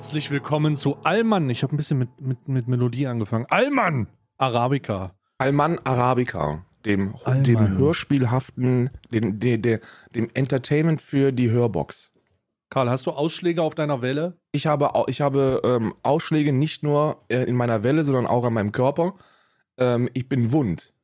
[0.00, 1.50] herzlich willkommen zu Alman.
[1.50, 3.44] Ich habe ein bisschen mit, mit, mit Melodie angefangen.
[3.50, 4.06] Alman
[4.38, 5.14] Arabica.
[5.36, 7.44] Alman Arabica, dem, Alman.
[7.44, 12.14] dem hörspielhaften, dem, dem, dem, Entertainment für die Hörbox.
[12.70, 14.38] Karl, hast du Ausschläge auf deiner Welle?
[14.52, 18.54] Ich habe, ich habe ähm, Ausschläge nicht nur äh, in meiner Welle, sondern auch an
[18.54, 19.16] meinem Körper.
[19.76, 20.94] Ähm, ich bin wund.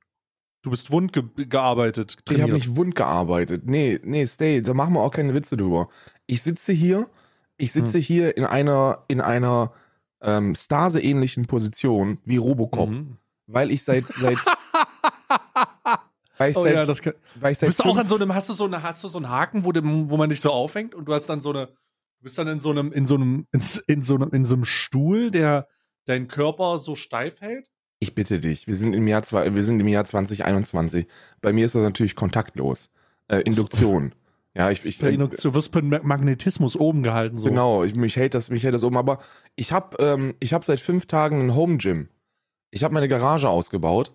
[0.63, 2.55] Du bist wund ge gearbeitet, Ich habe trainiert.
[2.55, 3.65] nicht wund gearbeitet.
[3.67, 5.91] Nee, nee, stay, da machen wir auch keine Witze drüber.
[6.27, 7.11] Ich sitze hier,
[7.59, 7.87] ich Hm.
[7.87, 9.73] sitze hier in einer, in einer
[10.21, 13.17] ähm, Stase-ähnlichen Position wie Robocop, Mhm.
[13.47, 14.39] weil ich seit, seit,
[16.39, 18.09] weil ich Oh seit, ja, das kann, weil ich du seit bist auch fünf- an
[18.09, 20.31] so einem, hast du so eine, hast du so einen Haken, wo, dem, wo man
[20.31, 22.93] dich so aufhängt und du hast dann so eine, du bist dann in so einem,
[22.93, 25.69] in so einem, in, in so einem, in so einem Stuhl, der
[26.07, 27.71] deinen Körper so steif hält?
[27.99, 31.07] Ich bitte dich, wir sind im Jahr, zwei, wir sind im Jahr 2021.
[31.41, 32.91] Bei mir ist das natürlich kontaktlos.
[33.29, 34.15] Äh, Induktion.
[34.57, 37.37] Ja, ich, ich, Induktion, du wirst per Ma- Magnetismus oben gehalten.
[37.37, 37.47] So.
[37.49, 38.97] genau, ich, mich hält das, mich hält das oben.
[38.97, 39.19] Aber
[39.55, 42.09] ich habe, ähm, ich habe seit fünf Tagen ein Home Gym.
[42.71, 44.13] Ich habe meine Garage ausgebaut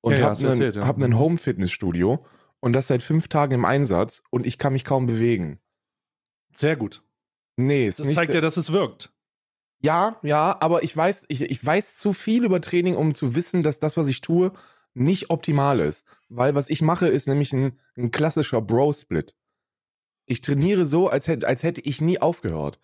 [0.00, 0.86] und Ja, ja, habe hast du ein, erzählt, ja.
[0.86, 2.24] hab Home Fitnessstudio
[2.60, 5.58] und das seit fünf Tagen im Einsatz und ich kann mich kaum bewegen.
[6.54, 7.02] Sehr gut.
[7.56, 9.12] Nee, ist Das zeigt ja, dass es wirkt.
[9.82, 13.62] Ja, ja, aber ich weiß, ich, ich weiß zu viel über Training, um zu wissen,
[13.62, 14.52] dass das, was ich tue,
[14.94, 16.06] nicht optimal ist.
[16.30, 19.34] Weil was ich mache, ist nämlich ein, ein klassischer Bro-Split.
[20.32, 22.80] Ich trainiere so, als hätte, als hätte ich nie aufgehört.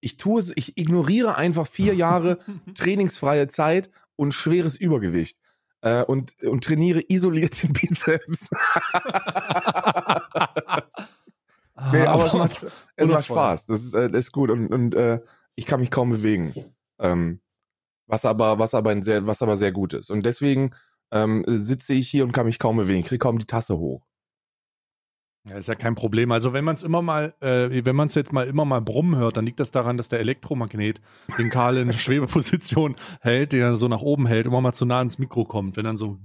[0.00, 2.38] Ich tue, ich ignoriere einfach vier Jahre
[2.74, 5.38] trainingsfreie Zeit und schweres Übergewicht.
[5.80, 8.48] Äh, und, und trainiere isoliert den Bizeps.
[11.90, 13.24] Nee, aber es macht, es macht.
[13.24, 13.66] Spaß.
[13.66, 15.20] Das ist, äh, das ist gut und, und äh,
[15.54, 16.54] ich kann mich kaum bewegen.
[16.98, 17.40] Ähm,
[18.06, 20.10] was aber, was aber ein sehr, was aber sehr gut ist.
[20.10, 20.74] Und deswegen
[21.10, 23.00] ähm, sitze ich hier und kann mich kaum bewegen.
[23.00, 24.06] Ich kriege kaum die Tasse hoch.
[25.44, 26.30] Ja, ist ja kein Problem.
[26.30, 29.16] Also wenn man es immer mal, äh, wenn man es jetzt mal immer mal brummen
[29.16, 31.00] hört, dann liegt das daran, dass der Elektromagnet,
[31.36, 34.98] den Karl in Schwebeposition hält, den er so nach oben hält, immer mal zu nah
[34.98, 35.76] ans Mikro kommt.
[35.76, 36.18] Wenn dann so,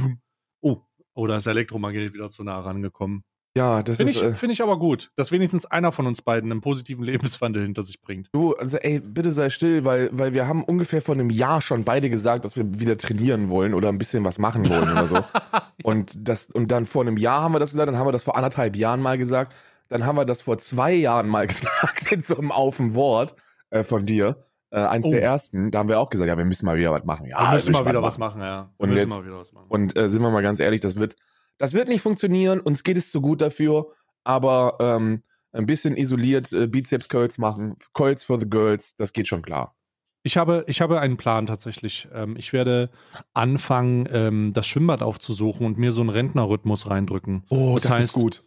[0.60, 0.78] oh,
[1.14, 3.24] oh, da ist der Elektromagnet wieder zu nah rangekommen.
[3.54, 4.18] Ja, das Finde ist.
[4.18, 7.62] ich, Äh, find ich aber gut, dass wenigstens einer von uns beiden einen positiven Lebenswandel
[7.62, 8.28] hinter sich bringt.
[8.32, 11.84] du, also ey, bitte sei still, weil, weil wir haben ungefähr vor einem Jahr schon
[11.84, 15.18] beide gesagt, dass wir wieder trainieren wollen oder ein bisschen was machen wollen oder so.
[15.84, 18.22] Und das, und dann vor einem Jahr haben wir das gesagt, dann haben wir das
[18.22, 19.52] vor anderthalb Jahren mal gesagt,
[19.88, 23.34] dann haben wir das vor zwei Jahren mal gesagt, in so einem Auf dem Wort
[23.70, 24.36] äh, von dir.
[24.70, 25.10] Äh, eins Oh.
[25.10, 27.26] der ersten, da haben wir auch gesagt, ja, wir müssen mal wieder was machen.
[27.26, 28.70] Ja, wir müssen mal wieder was machen, ja.
[28.78, 29.66] Wir Und müssen jetzt- mal wieder was machen.
[29.68, 31.16] Und äh, sind wir mal ganz ehrlich, das wird,
[31.58, 33.86] das wird nicht funktionieren, uns geht es zu gut dafür,
[34.24, 39.42] aber ähm, ein bisschen isoliert äh, Bizeps-Curls machen, Curls for the Girls, das geht schon
[39.42, 39.76] klar.
[40.24, 42.06] Ich habe, ich habe einen Plan tatsächlich.
[42.14, 42.90] Ähm, ich werde
[43.34, 47.44] anfangen, ähm, das Schwimmbad aufzusuchen und mir so einen Rentnerrhythmus reindrücken.
[47.50, 48.44] Oh, Das das, heißt- ist gut.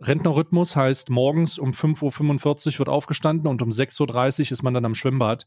[0.00, 4.84] Rentnerrhythmus heißt, morgens um 5.45 Uhr wird aufgestanden und um 6.30 Uhr ist man dann
[4.84, 5.46] am Schwimmbad.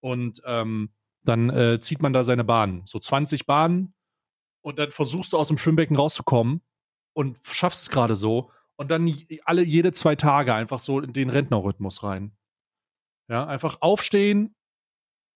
[0.00, 0.90] Und ähm,
[1.22, 2.82] dann äh, zieht man da seine Bahnen.
[2.86, 3.94] So 20 Bahnen.
[4.60, 6.60] Und dann versuchst du aus dem Schwimmbecken rauszukommen
[7.12, 8.50] und schaffst es gerade so.
[8.76, 9.12] Und dann
[9.44, 12.32] alle jede zwei Tage einfach so in den Rentnerrhythmus rein.
[13.28, 14.54] Ja, einfach aufstehen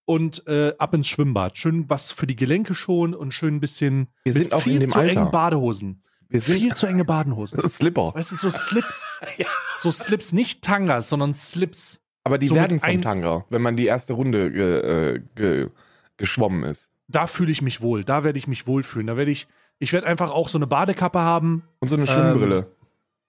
[0.05, 1.57] und äh, ab ins Schwimmbad.
[1.57, 4.91] Schön was für die Gelenke schon und schön ein bisschen Wir sind auch in dem
[4.91, 5.21] zu Alter.
[5.21, 6.05] engen Badehosen.
[6.29, 7.61] Wir sind viel zu enge Badehosen.
[7.71, 8.15] Slipper.
[8.15, 9.21] Weißt du, so Slips.
[9.79, 12.05] So Slips, nicht Tangas, sondern Slips.
[12.23, 15.71] Aber die so werden zum Tanga, wenn man die erste Runde ge, äh, ge,
[16.17, 16.92] geschwommen ist.
[17.09, 18.05] Da fühle ich mich wohl.
[18.05, 19.07] Da werde ich mich wohlfühlen.
[19.07, 19.49] Da werde ich,
[19.79, 21.65] ich werde einfach auch so eine Badekappe haben.
[21.81, 22.59] Und so eine Schwimmbrille.
[22.59, 22.67] Ähm,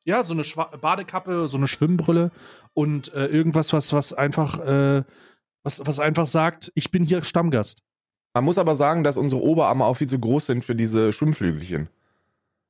[0.05, 2.31] Ja, so eine Schwa Badekappe, so eine Schwimmbrille
[2.73, 5.03] und äh, irgendwas, was, was einfach, äh,
[5.63, 7.81] was, was einfach sagt, ich bin hier Stammgast.
[8.33, 11.87] Man muss aber sagen, dass unsere Oberarme auch viel zu groß sind für diese Schwimmflügelchen.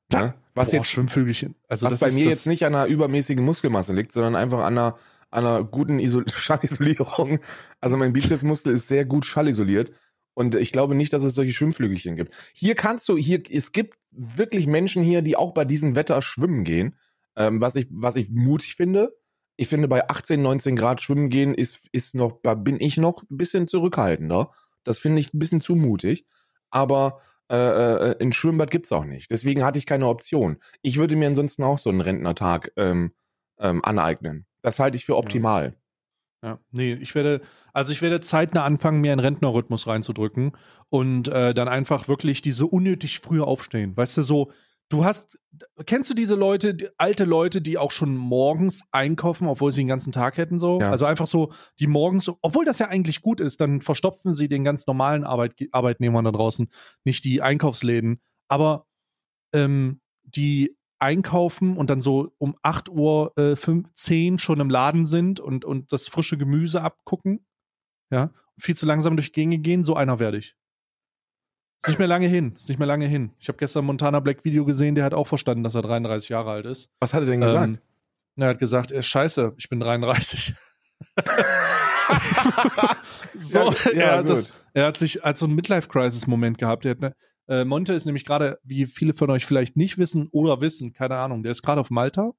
[0.08, 0.34] Da- Ja?
[0.56, 1.56] Was Boah, jetzt Schwimmvögelchen.
[1.66, 4.78] Also was das bei mir jetzt nicht an einer übermäßigen Muskelmasse liegt, sondern einfach an
[4.78, 4.96] einer,
[5.32, 7.40] an einer guten Isol Schallisolierung.
[7.80, 9.90] Also mein Bizepsmuskel ist sehr gut schallisoliert
[10.34, 12.34] und ich glaube nicht, dass es solche Schwimmflügelchen gibt.
[12.52, 16.64] Hier kannst du, hier, es gibt wirklich Menschen hier, die auch bei diesem Wetter schwimmen
[16.64, 16.96] gehen,
[17.36, 19.16] ähm, was ich, was ich mutig finde.
[19.56, 23.22] Ich finde, bei 18, 19 Grad schwimmen gehen ist, ist noch, da bin ich noch
[23.22, 24.50] ein bisschen zurückhaltender.
[24.82, 26.26] Das finde ich ein bisschen zu mutig.
[26.70, 27.20] Aber
[27.50, 29.30] äh, äh, ein Schwimmbad gibt's auch nicht.
[29.30, 30.58] Deswegen hatte ich keine Option.
[30.82, 33.12] Ich würde mir ansonsten auch so einen Rentnertag ähm,
[33.58, 34.46] ähm, aneignen.
[34.62, 35.66] Das halte ich für optimal.
[35.66, 35.83] Ja,
[36.70, 37.40] nee, ich werde,
[37.72, 40.52] also ich werde zeitnah anfangen, mir einen Rentnerrhythmus reinzudrücken
[40.90, 43.96] und äh, dann einfach wirklich diese unnötig frühe aufstehen.
[43.96, 44.50] Weißt du, so,
[44.88, 45.38] du hast,
[45.86, 49.88] kennst du diese Leute, die, alte Leute, die auch schon morgens einkaufen, obwohl sie den
[49.88, 50.80] ganzen Tag hätten, so?
[50.80, 50.90] Ja.
[50.90, 54.64] Also einfach so, die morgens, obwohl das ja eigentlich gut ist, dann verstopfen sie den
[54.64, 56.68] ganz normalen Arbeit, Arbeitnehmern da draußen,
[57.04, 58.86] nicht die Einkaufsläden, aber
[59.52, 65.06] ähm, die einkaufen und dann so um 8 Uhr äh, 5, 10 schon im Laden
[65.06, 67.46] sind und, und das frische Gemüse abgucken.
[68.10, 70.56] ja, viel zu langsam durch Gänge gehen, so einer werde ich.
[71.82, 73.32] Ist nicht mehr lange hin, ist nicht mehr lange hin.
[73.38, 76.52] Ich habe gestern Montana Black Video gesehen, der hat auch verstanden, dass er 33 Jahre
[76.52, 76.90] alt ist.
[77.00, 77.66] Was hat er denn gesagt?
[77.66, 77.78] Ähm,
[78.36, 80.54] er hat gesagt, er ist scheiße, ich bin 33.
[83.34, 86.84] so, Ja, ja, er, hat das, er hat sich als so einen Midlife-Crisis-Moment gehabt.
[86.86, 87.14] Er hat ne,
[87.48, 91.16] äh, Monte ist nämlich gerade, wie viele von euch vielleicht nicht wissen oder wissen, keine
[91.16, 92.32] Ahnung, der ist gerade auf Malta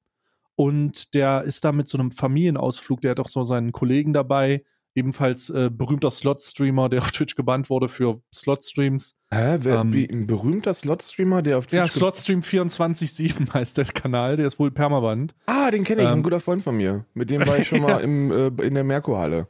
[0.54, 4.64] und der ist da mit so einem Familienausflug, der hat auch so seinen Kollegen dabei,
[4.94, 9.14] ebenfalls äh, berühmter Slot-Streamer, der auf Twitch gebannt wurde für Slot-Streams.
[9.30, 9.58] Hä?
[9.60, 11.92] Wer, ähm, wie ein berühmter Slot-Streamer, der auf Ja, Twitch.
[11.94, 15.34] ge- Slotstream 24-7 heißt der Kanal, der ist wohl permanent.
[15.46, 17.04] ah, den kenne ich, Ähm, ein guter Freund von mir.
[17.12, 19.48] Mit dem war ich schon mal im, äh, in der Merkur-Halle.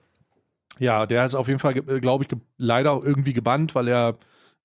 [0.81, 4.17] Ja, der ist auf jeden Fall, glaube ich, leider irgendwie gebannt, weil er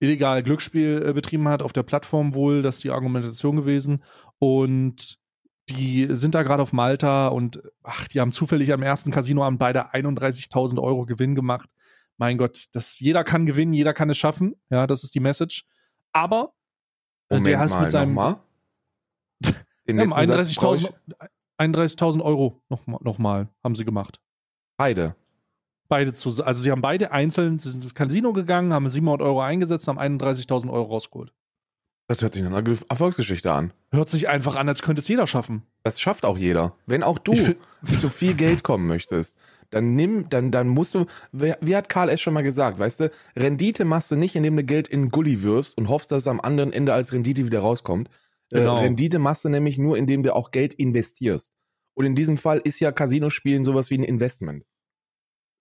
[0.01, 2.61] illegal Glücksspiel äh, betrieben hat auf der Plattform wohl.
[2.61, 4.03] Das ist die Argumentation gewesen.
[4.39, 5.19] Und
[5.69, 9.93] die sind da gerade auf Malta und ach, die haben zufällig am ersten Casinoabend beide
[9.93, 11.69] 31.000 Euro Gewinn gemacht.
[12.17, 14.55] Mein Gott, das, jeder kann gewinnen, jeder kann es schaffen.
[14.69, 15.65] Ja, das ist die Message.
[16.11, 16.53] Aber
[17.29, 18.15] äh, der mal, mit seinem.
[19.87, 21.29] Den ja, letzten Satz brauch ich- 31.000
[21.61, 24.19] 31.000 Euro nochmal noch mal, haben sie gemacht.
[24.77, 25.15] Beide.
[25.91, 29.41] Beide zu, also sie haben beide einzeln, sie sind ins Casino gegangen, haben 700 Euro
[29.41, 31.33] eingesetzt, haben 31.000 Euro rausgeholt.
[32.07, 33.73] Das hört sich nach einer Ge- Erfolgsgeschichte an.
[33.91, 35.63] Hört sich einfach an, als könnte es jeder schaffen.
[35.83, 36.75] Das schafft auch jeder.
[36.85, 37.33] Wenn auch du
[37.99, 39.35] zu viel Geld kommen möchtest,
[39.69, 42.21] dann nimm, dann, dann musst du, wie hat Karl S.
[42.21, 45.77] schon mal gesagt, weißt du, Rendite machst du nicht, indem du Geld in Gully wirfst
[45.77, 48.09] und hoffst, dass es am anderen Ende als Rendite wieder rauskommt.
[48.49, 48.77] Genau.
[48.77, 51.53] Äh, Rendite machst du nämlich nur, indem du auch Geld investierst.
[51.95, 54.63] Und in diesem Fall ist ja Casinospielen sowas wie ein Investment.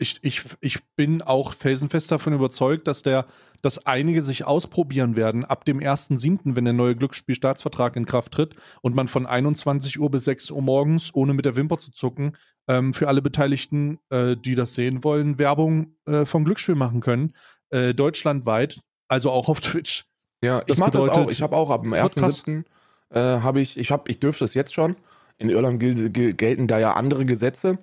[0.00, 3.26] Ich, ich, ich bin auch felsenfest davon überzeugt, dass der,
[3.61, 8.56] dass einige sich ausprobieren werden ab dem 1.7., wenn der neue Glücksspielstaatsvertrag in Kraft tritt
[8.81, 12.37] und man von 21 Uhr bis 6 Uhr morgens, ohne mit der Wimper zu zucken,
[12.67, 17.35] ähm, für alle Beteiligten, äh, die das sehen wollen, Werbung äh, vom Glücksspiel machen können.
[17.69, 20.06] Äh, deutschlandweit, also auch auf Twitch.
[20.43, 21.29] Ja, ich Das mache das auch.
[21.29, 22.44] Ich habe auch ab dem Wird krass.
[22.44, 22.64] 1.7.
[23.11, 24.97] Äh, habe ich, ich habe, ich dürfte es jetzt schon.
[25.37, 27.79] In Irland gel gel gelten da ja andere Gesetze.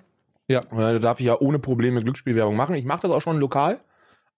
[0.48, 0.60] Ja.
[0.70, 2.74] Da darf ich ja ohne Probleme Glücksspielwerbung machen.
[2.74, 3.80] Ich mache das auch schon lokal,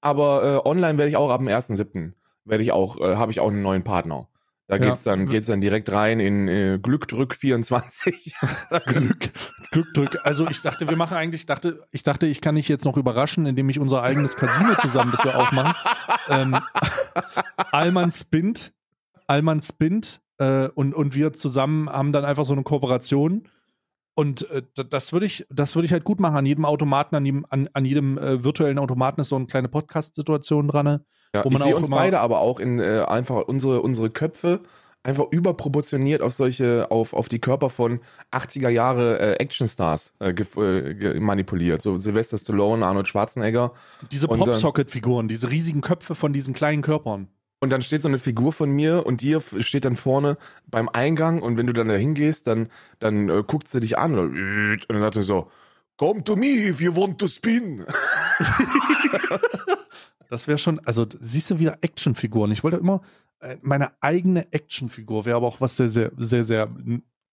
[0.00, 2.12] aber äh, online werde ich auch ab dem 1.7.
[2.44, 4.26] werde ich auch, äh, habe ich auch einen neuen Partner.
[4.66, 4.82] Da Ja.
[4.82, 8.36] geht's dann, geht's dann direkt rein in äh, Glückdrück 24.
[8.86, 9.30] Glück,
[9.72, 10.18] Glück drück.
[10.22, 13.46] Also ich dachte, wir machen eigentlich, dachte, ich dachte, ich kann dich jetzt noch überraschen,
[13.46, 15.74] indem ich unser eigenes Casino zusammen, das wir aufmachen.
[16.28, 16.56] Ähm,
[17.72, 18.72] Alman spinnt,
[19.26, 23.48] Alman spinnt äh, und, und wir zusammen haben dann einfach so eine Kooperation.
[24.14, 26.36] Und äh, das würde ich, das würde ich halt gut machen.
[26.36, 29.68] An jedem Automaten, an jedem, an, an jedem äh, virtuellen Automaten ist so eine kleine
[29.68, 31.00] Podcast-Situation dran.
[31.34, 34.10] Ja, Wo ich man sehe auch uns beide aber auch in äh, einfach unsere, unsere
[34.10, 34.60] Köpfe
[35.02, 38.00] einfach überproportioniert auf solche, auf, auf die Körper von
[38.32, 41.80] 80er Jahre äh, Actionstars äh, äh, manipuliert.
[41.82, 43.72] So Sylvester Stallone, Arnold Schwarzenegger.
[44.12, 47.28] Diese dann- Popsocket-Figuren, diese riesigen Köpfe von diesen kleinen Körpern.
[47.62, 50.88] Und dann steht so eine Figur von mir und dir f- steht dann vorne beim
[50.88, 52.68] Eingang und wenn du dann da hingehst, dann,
[53.00, 55.50] dann äh, guckt sie dich an und dann sagt sie so,
[55.98, 57.84] Come to me if you want to spin.
[60.28, 62.52] Das wäre schon, also siehst du wieder Actionfiguren.
[62.52, 63.02] Ich wollte immer
[63.40, 66.69] äh, meine eigene Actionfigur, wäre aber auch was sehr, sehr, sehr, sehr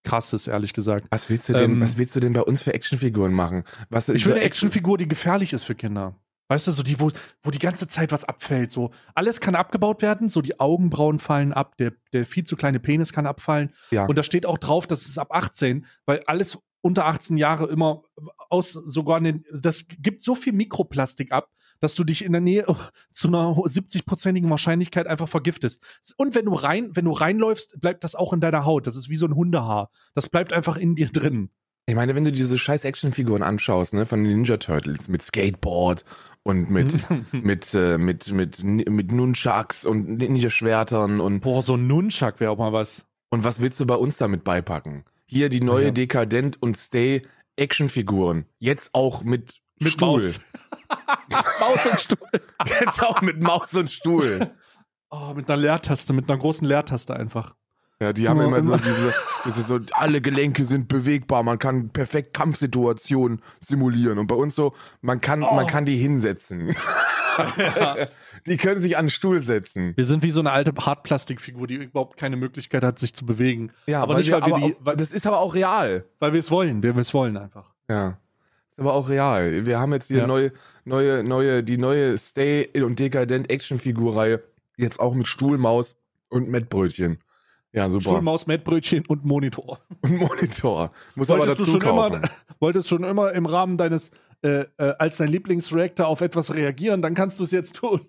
[0.04, 1.06] krasses, ehrlich gesagt.
[1.12, 3.66] Was willst du denn, Ähm, was willst du denn bei uns für Actionfiguren machen?
[3.92, 6.16] Was, Ich will eine Actionfigur, die gefährlich ist für Kinder.
[6.50, 7.12] Weißt du, so die, wo,
[7.42, 8.72] wo die ganze Zeit was abfällt.
[8.72, 12.80] So, alles kann abgebaut werden, so die Augenbrauen fallen ab, der, der viel zu kleine
[12.80, 13.74] Penis kann abfallen.
[13.92, 14.06] Ja.
[14.06, 18.04] Und da steht auch drauf, das ist ab 18, weil alles unter 18 Jahre immer
[18.50, 21.50] aus sogar den, das gibt so viel Mikroplastik ab,
[21.80, 22.66] dass du dich in der Nähe
[23.12, 25.84] zu einer 70-prozentigen Wahrscheinlichkeit einfach vergiftest.
[26.16, 28.88] Und wenn du rein, wenn du reinläufst, bleibt das auch in deiner Haut.
[28.88, 29.90] Das ist wie so ein Hundehaar.
[30.16, 31.52] Das bleibt einfach in dir drin.
[31.90, 36.04] Ich meine, wenn du diese scheiß Actionfiguren anschaust, ne, von den Ninja Turtles mit Skateboard
[36.44, 37.00] und mit,
[37.32, 42.58] mit, äh, mit, mit, mit Nunchucks und Ninja-Schwertern und, Boah, so ein Nunchuck wäre auch
[42.58, 43.06] mal was.
[43.30, 45.06] und was willst du bei uns damit beipacken?
[45.28, 45.92] Hier die neue Ja.
[45.92, 47.26] Dekadent und Stay
[47.56, 48.46] Actionfiguren.
[48.60, 50.08] Jetzt auch mit, Mit Stuhl.
[50.22, 50.40] Maus.
[51.62, 52.42] Maus und Stuhl.
[52.82, 54.52] Jetzt auch mit Maus und Stuhl.
[55.10, 57.56] Oh, mit einer Leertaste, mit einer großen Leertaste einfach.
[58.00, 58.78] Ja, die haben Ja, immer so immer.
[58.78, 59.14] diese,
[59.46, 64.20] diese so, alle Gelenke sind bewegbar, man kann perfekt Kampfsituationen simulieren.
[64.20, 65.54] Und bei uns so, man kann, Oh.
[65.56, 66.76] man kann die hinsetzen.
[68.48, 69.94] Die können sich an den Stuhl setzen.
[69.96, 73.72] Wir sind wie so eine alte Hartplastikfigur, die überhaupt keine Möglichkeit hat, sich zu bewegen.
[73.86, 76.06] Ja, aber nicht, weil wir, aber die, weil, das ist aber auch real.
[76.20, 76.82] weil wir es wollen.
[76.82, 77.74] Wir es wollen einfach.
[77.90, 78.18] Ja.
[78.72, 79.66] Ist aber auch real.
[79.66, 80.26] Wir haben jetzt die Ja.
[80.28, 80.52] neue,
[80.86, 84.42] neue, neue, die neue Stay und Dekadent Actionfigurreihe.
[84.78, 85.96] Jetzt auch mit Stuhlmaus
[86.30, 87.20] und Mettbrötchen.
[87.78, 88.10] Ja, super.
[88.10, 89.80] Stuhlmaus, Mettbrötchen und Monitor.
[90.02, 90.92] Und Monitor.
[91.14, 92.16] Muss aber Wolltest du, dazu schon kaufen.
[92.16, 92.30] immer,
[92.60, 97.14] wolltest schon immer im Rahmen deines äh, äh, als dein Lieblingsreactor auf etwas reagieren, dann
[97.14, 98.02] kannst du es jetzt tun.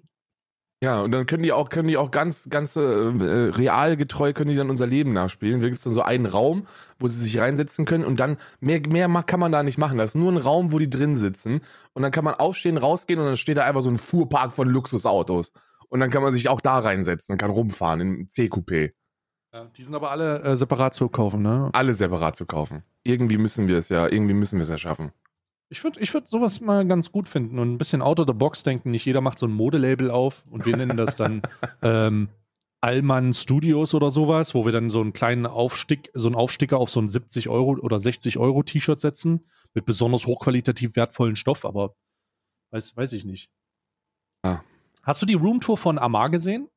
[0.83, 4.57] Ja, und dann können die auch, können die auch ganz, ganz äh, realgetreu können die
[4.57, 5.61] dann unser Leben nachspielen.
[5.61, 6.67] Da gibt es dann so einen Raum,
[6.99, 9.99] wo sie sich reinsetzen können und dann mehr, mehr kann man da nicht machen.
[9.99, 11.61] Das ist nur ein Raum, wo die drin sitzen.
[11.95, 14.69] Und dann kann man aufstehen, rausgehen und dann steht da einfach so ein Fuhrpark von
[14.69, 15.53] Luxusautos.
[15.89, 18.93] Und dann kann man sich auch da reinsetzen und kann rumfahren im C-Coupé.
[19.77, 21.71] Die sind aber alle äh, separat zu kaufen, ne?
[21.73, 22.83] Alle separat zu kaufen.
[23.03, 25.13] Irgendwie müssen wir es ja, irgendwie müssen wir es ja schaffen.
[25.71, 28.33] Ich würde ich würd sowas mal ganz gut finden und ein bisschen out of the
[28.33, 28.91] box denken.
[28.91, 31.43] Nicht jeder macht so ein Modelabel auf und wir nennen das dann
[31.83, 32.29] ähm,
[32.81, 36.91] Allmann Studios oder sowas, wo wir dann so einen kleinen Aufstick, so einen Aufsticker auf
[36.91, 41.95] so ein 70 Euro oder 60 Euro T-Shirt setzen mit besonders hochqualitativ wertvollen Stoff, aber
[42.71, 43.51] weiß, weiß ich nicht.
[44.43, 44.61] Ah.
[45.03, 46.69] Hast du die Roomtour von Amar gesehen?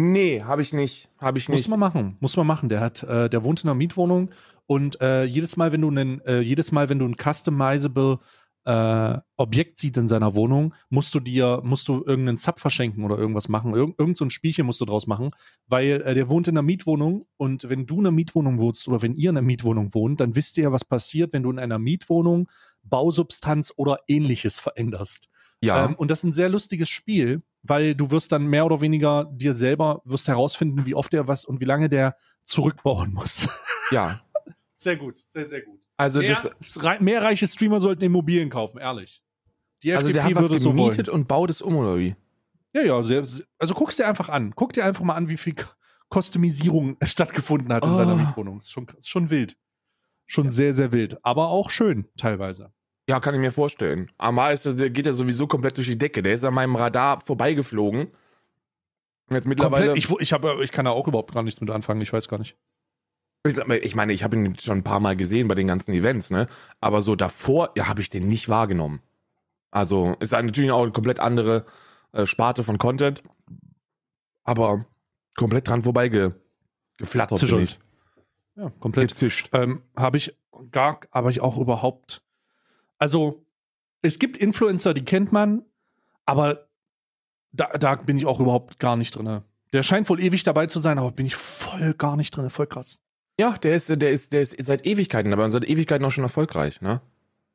[0.00, 1.08] Nee, habe ich nicht.
[1.18, 1.58] Habe ich nicht.
[1.58, 2.16] Muss man machen.
[2.20, 2.68] Muss man machen.
[2.68, 4.30] Der hat, äh, der wohnt in einer Mietwohnung
[4.66, 8.20] und äh, jedes Mal, wenn du einen, äh, jedes Mal, wenn du ein customizable
[8.64, 13.18] äh, Objekt sieht in seiner Wohnung, musst du dir, musst du irgendeinen Sub verschenken oder
[13.18, 13.74] irgendwas machen.
[13.74, 15.32] Irg irgend so ein Spielchen musst du draus machen,
[15.66, 19.02] weil äh, der wohnt in einer Mietwohnung und wenn du in einer Mietwohnung wohnst oder
[19.02, 21.58] wenn ihr in einer Mietwohnung wohnt, dann wisst ihr ja, was passiert, wenn du in
[21.58, 22.48] einer Mietwohnung
[22.84, 25.28] Bausubstanz oder ähnliches veränderst.
[25.62, 25.86] Ja.
[25.86, 29.24] Ähm, und das ist ein sehr lustiges Spiel, weil du wirst dann mehr oder weniger
[29.32, 33.48] dir selber wirst herausfinden, wie oft der was und wie lange der zurückbauen muss.
[33.90, 34.20] Ja.
[34.74, 35.80] sehr gut, sehr, sehr gut.
[35.96, 39.22] Also mehr, das, mehr reiche Streamer sollten Immobilien kaufen, ehrlich.
[39.82, 41.20] Die also FDP der hat was würde so gemietet wollen.
[41.22, 42.14] und baut es um, oder wie?
[42.74, 43.20] Ja, ja, sehr,
[43.58, 44.52] also guck's dir einfach an.
[44.54, 45.54] Guck dir einfach mal an, wie viel
[46.10, 47.96] Kostymisierung stattgefunden hat in Oh.
[47.96, 48.58] seiner Mietwohnung.
[48.58, 49.56] Ist schon, ist schon wild.
[50.26, 51.16] Schon sehr, sehr wild.
[51.24, 52.70] Aber auch schön, teilweise.
[53.08, 54.10] Ja, kann ich mir vorstellen.
[54.18, 56.22] Amar ist, der geht ja sowieso komplett durch die Decke.
[56.22, 58.08] Der ist an meinem Radar vorbeigeflogen.
[59.30, 59.86] Jetzt mittlerweile.
[59.86, 62.28] Komplett, ich, ich, hab, ich kann da auch überhaupt gar nichts mit anfangen, ich weiß
[62.28, 62.56] gar nicht.
[63.46, 66.48] Ich meine, ich habe ihn schon ein paar Mal gesehen bei den ganzen Events, ne?
[66.80, 69.00] Aber so davor, ja, habe ich den nicht wahrgenommen.
[69.70, 71.64] Also ist natürlich auch eine komplett andere
[72.12, 73.22] äh, Sparte von Content,
[74.44, 74.84] aber
[75.36, 76.32] komplett dran vorbei ge,
[76.98, 77.78] bin ich.
[78.56, 79.08] Ja, komplett.
[79.08, 79.50] Gezischt.
[79.52, 80.36] Ähm, habe ich
[80.72, 82.22] gar, aber ich auch überhaupt.
[82.98, 83.44] Also,
[84.02, 85.62] es gibt Influencer, die kennt man,
[86.26, 86.68] aber
[87.52, 89.42] da, da bin ich auch überhaupt gar nicht drin.
[89.72, 92.50] Der scheint wohl ewig dabei zu sein, aber bin ich voll gar nicht drin.
[92.50, 93.02] Voll krass.
[93.38, 96.24] Ja, der ist, der ist, der ist seit Ewigkeiten dabei und seit Ewigkeiten auch schon
[96.24, 97.00] erfolgreich, ne?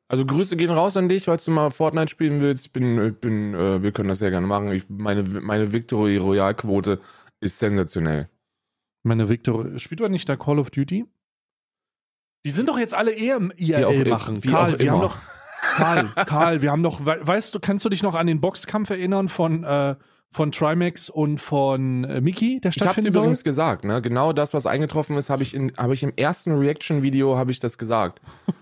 [0.08, 2.66] Also Grüße gehen raus an dich, falls du mal Fortnite spielen willst.
[2.66, 4.70] Ich bin, ich bin, äh, wir können das sehr gerne machen.
[4.72, 7.00] Ich, meine, meine Victory Royale Quote
[7.40, 8.28] ist sensationell.
[9.02, 11.06] Meine Victor, spielt er nicht da Call of Duty?
[12.44, 14.42] Die sind doch jetzt alle eher im IRL machen.
[14.44, 15.16] wie Karl, wir haben doch.
[15.76, 18.90] Karl, Karl, wir haben doch, we- weißt du, kannst du dich noch an den Boxkampf
[18.90, 19.94] erinnern von, äh,
[20.30, 23.22] von Trimax und von äh, Mickey, der Ich hab's stattfinden soll?
[23.22, 24.02] übrigens gesagt, ne?
[24.02, 27.60] Genau das, was eingetroffen ist, habe ich in, habe ich im ersten Reaction-Video habe ich
[27.60, 28.20] das gesagt.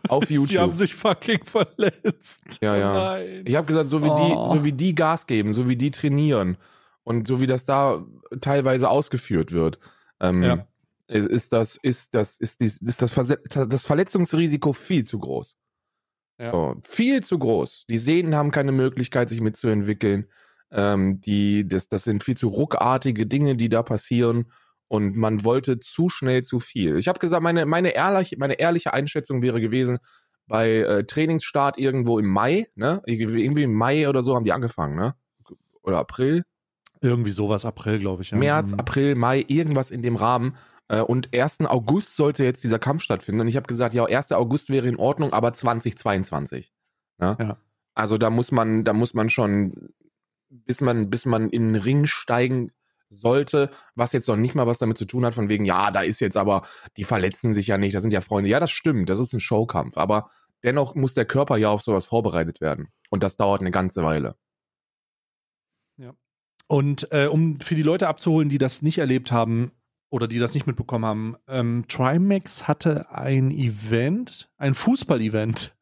[0.08, 0.74] Auf Sie haben YouTube.
[0.74, 2.58] sich fucking verletzt.
[2.62, 2.92] Ja, ja.
[2.94, 3.42] Nein.
[3.46, 4.16] Ich habe gesagt, so wie Oh.
[4.16, 6.56] die, so wie die Gas geben, so wie die trainieren
[7.04, 8.04] und so wie das da
[8.40, 9.80] teilweise ausgeführt wird,
[10.20, 10.66] ähm, Ja.
[11.18, 15.56] Ist, das, ist das, ist dies, ist das, Verse das Verletzungsrisiko viel zu groß.
[16.38, 16.50] Ja.
[16.52, 17.84] So, viel zu groß.
[17.88, 20.26] Die Sehnen haben keine Möglichkeit, sich mitzuentwickeln.
[20.70, 24.50] Ähm, die, das, das sind viel zu ruckartige Dinge, die da passieren.
[24.88, 26.96] Und man wollte zu schnell zu viel.
[26.98, 29.98] Ich habe gesagt, meine, meine, ehrlich, meine ehrliche Einschätzung wäre gewesen,
[30.46, 33.00] bei äh, Trainingsstart irgendwo im Mai, ne?
[33.06, 35.14] Irgendwie im Mai oder so haben die angefangen, ne?
[35.82, 36.44] Oder April,
[37.00, 38.30] Irgendwie sowas, April, glaube ich.
[38.30, 38.36] Ja.
[38.36, 38.80] März, Mhm.
[38.80, 40.56] April, Mai, irgendwas in dem Rahmen.
[40.92, 41.62] Äh, Und 1.
[41.62, 43.40] August sollte jetzt dieser Kampf stattfinden.
[43.40, 44.32] Und ich habe gesagt, ja, 1.
[44.32, 46.70] August wäre in Ordnung, aber 2022.
[47.18, 47.36] Ne?
[47.40, 47.56] Ja.
[47.94, 49.94] Also da muss man, da muss man schon,
[50.50, 52.72] bis man, bis man in den Ring steigen
[53.08, 56.00] sollte, was jetzt noch nicht mal was damit zu tun hat, von wegen, ja, da
[56.00, 56.62] ist jetzt aber,
[56.96, 58.50] die verletzen sich ja nicht, das sind ja Freunde.
[58.50, 60.30] Ja, das stimmt, das ist ein Showkampf, aber
[60.62, 62.88] dennoch muss der Körper ja auf sowas vorbereitet werden.
[63.10, 64.36] Und das dauert eine ganze Weile.
[66.68, 69.72] Und äh, um für die Leute abzuholen, die das nicht erlebt haben
[70.12, 75.74] oder die das nicht mitbekommen haben, ähm, Trimax hatte ein Event, ein Fußball-Event.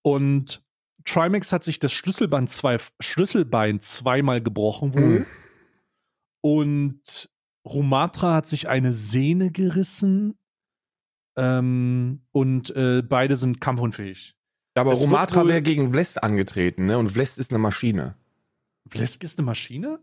[0.00, 0.64] Und
[1.04, 5.18] Trimax hat sich das Schlüsselbein, zwei, Schlüsselbein zweimal gebrochen wohl.
[5.20, 5.26] Mhm.
[6.40, 7.30] Und
[7.66, 10.38] Rumatra hat sich eine Sehne gerissen.
[11.36, 14.38] Ähm, und äh, beide sind kampfunfähig.
[14.74, 16.96] Ja, aber Es Romatra wäre gegen Vlest angetreten, ne?
[16.96, 18.16] Und Vlest ist eine Maschine.
[18.88, 20.00] Vlesk ist eine Maschine?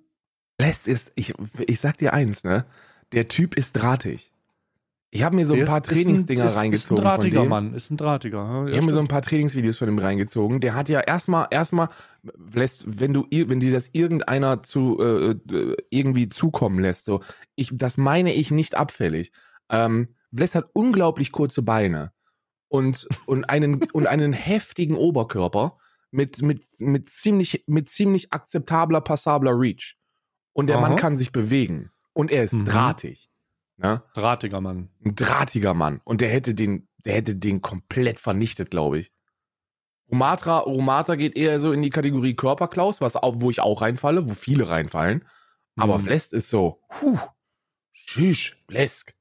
[0.59, 1.33] Les ist, ich,
[1.65, 2.67] ich sag dir eins, ne?
[3.13, 4.31] Der Typ ist drahtig.
[5.11, 6.97] Ich habe mir so ein Der paar ist- ist ein- Trainingsdinger ist, reingezogen.
[6.97, 7.49] Ist ein drahtiger von dem.
[7.49, 8.37] Mann, ist ein drahtiger.
[8.39, 10.59] Ja, Ich habe mir so ein paar Trainingsvideos von ihm reingezogen.
[10.59, 11.89] Der hat ja erstmal, erstmal,
[12.51, 17.21] lässt, wenn du, wenn dir das irgendeiner zu äh, äh, irgendwie zukommen lässt, so,
[17.55, 19.31] ich, das meine ich nicht abfällig.
[19.69, 22.11] Ähm, Vles hat unglaublich kurze Beine
[22.67, 25.77] und und einen und einen heftigen Oberkörper.
[26.09, 29.95] mit, mit, mit, ziemlich, mit ziemlich akzeptabler, passabler Reach.
[30.53, 30.99] Und der Mann Aha.
[30.99, 31.89] kann sich bewegen.
[32.13, 32.65] Und er ist Mhm.
[32.65, 33.29] drahtig.
[33.77, 34.03] Ne?
[34.13, 34.89] Drahtiger Mann.
[35.03, 35.99] Ein drahtiger Mann.
[36.03, 39.11] Und der hätte den, der hätte den komplett vernichtet, glaube ich.
[40.11, 44.33] Romatra, Romata geht eher so in die Kategorie Körperklaus, was wo ich auch reinfalle, wo
[44.33, 45.25] viele reinfallen.
[45.75, 46.07] Aber Mhm.
[46.07, 47.17] Ist so, puh,
[47.93, 49.15] tschüss, Blesk.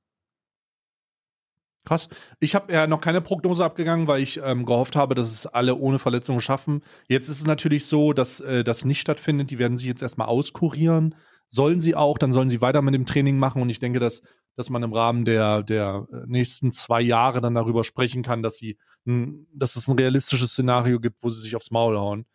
[1.84, 2.08] Krass.
[2.38, 5.74] Ich habe ja noch keine Prognose abgegangen, weil ich ähm, gehofft habe, dass es alle
[5.76, 6.82] ohne Verletzungen schaffen.
[7.08, 9.50] Jetzt ist es natürlich so, dass äh, das nicht stattfindet.
[9.50, 11.16] Die werden sich jetzt erstmal auskurieren.
[11.48, 13.60] Sollen sie auch, dann sollen sie weiter mit dem Training machen.
[13.60, 14.22] Und ich denke, dass,
[14.56, 18.56] dass man im Rahmen der, der äh, nächsten zwei Jahre dann darüber sprechen kann, dass
[18.56, 22.26] sie, dass es ein realistisches Szenario gibt, wo sie sich aufs Maul hauen.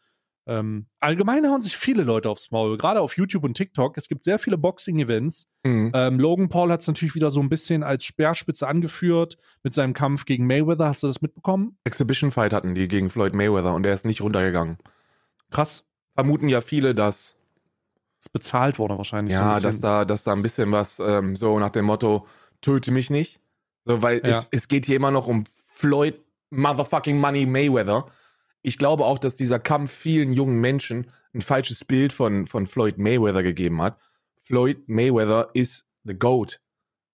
[0.48, 3.98] Ähm, allgemein hauen sich viele Leute aufs Maul, gerade auf YouTube und TikTok.
[3.98, 5.50] Es gibt sehr viele Boxing-Events.
[5.64, 5.92] Mhm.
[5.94, 9.94] Ähm, Logan Paul hat es natürlich wieder so ein bisschen als Speerspitze angeführt mit seinem
[9.94, 10.88] Kampf gegen Mayweather.
[10.88, 11.78] Hast du das mitbekommen?
[11.84, 14.78] Exhibition Fight hatten die gegen Floyd Mayweather und der ist nicht runtergegangen.
[15.52, 15.84] Krass.
[16.16, 17.37] Vermuten ja viele, dass
[18.20, 19.36] Ist bezahlt worden wahrscheinlich.
[19.36, 19.70] so ein Ja, bisschen.
[19.70, 22.28] dass da, dass da ein bisschen was ähm, so nach dem Motto,
[22.62, 23.40] töte mich nicht.
[23.86, 24.32] So, weil Ja.
[24.32, 26.16] es, es geht hier immer noch um Floyd
[26.50, 28.08] Motherfucking Money Mayweather.
[28.64, 32.98] Ich glaube auch, dass dieser Kampf vielen jungen Menschen ein falsches Bild von, von Floyd
[32.98, 33.98] Mayweather gegeben hat.
[34.40, 36.60] Floyd Mayweather ist the GOAT.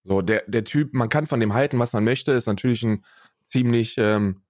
[0.04, 3.04] So, der, der Typ, man kann von dem halten, was man möchte, ist natürlich ein
[3.44, 4.42] ziemlich, ähm,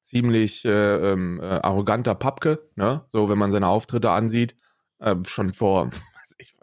[0.00, 0.70] ziemlich äh,
[1.12, 3.04] ähm, äh, arroganter Papke, ne?
[3.10, 4.56] So, wenn man seine Auftritte ansieht,
[5.00, 5.90] äh, schon vor
[6.38, 6.54] ich,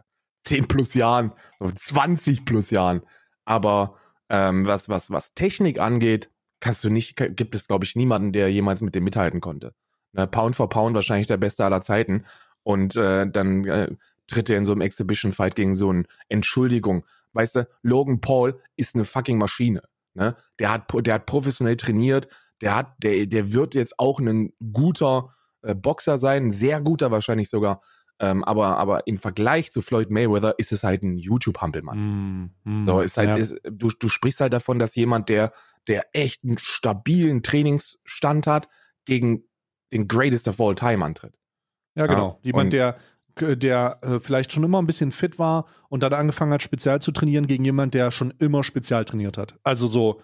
[0.43, 3.01] 10 plus Jahren, so 20 plus Jahren.
[3.45, 3.97] Aber
[4.29, 6.29] ähm, was, was, was Technik angeht,
[6.59, 9.73] kannst du nicht, gibt es, glaube ich, niemanden, der jemals mit dem mithalten konnte.
[10.13, 12.25] Ne, Pound for Pound wahrscheinlich der beste aller Zeiten.
[12.63, 13.95] Und äh, dann äh,
[14.27, 17.05] tritt er in so einem Exhibition-Fight gegen so ein Entschuldigung.
[17.33, 19.83] Weißt du, Logan Paul ist eine fucking Maschine.
[20.13, 20.35] Ne?
[20.59, 22.27] Der, hat, der hat professionell trainiert,
[22.61, 25.29] der hat, der, der wird jetzt auch ein guter
[25.61, 27.81] äh, Boxer sein, ein sehr guter wahrscheinlich sogar.
[28.19, 32.49] Ähm, aber, aber im Vergleich zu Floyd Mayweather ist es halt ein YouTube-Hampelmann.
[32.63, 33.35] Mm, mm, So, ist halt, ja.
[33.35, 35.51] ist, du, du sprichst halt davon, dass jemand, der,
[35.87, 38.67] der echt einen stabilen Trainingsstand hat,
[39.05, 39.43] gegen
[39.93, 41.35] den Greatest of All Time antritt.
[41.95, 42.31] ja, genau.
[42.31, 42.97] und- Jemand, der,
[43.39, 47.11] der äh, vielleicht schon immer ein bisschen fit war und dann angefangen hat, spezial zu
[47.11, 49.55] trainieren, gegen jemand, der schon immer spezial trainiert hat.
[49.63, 50.21] Also so,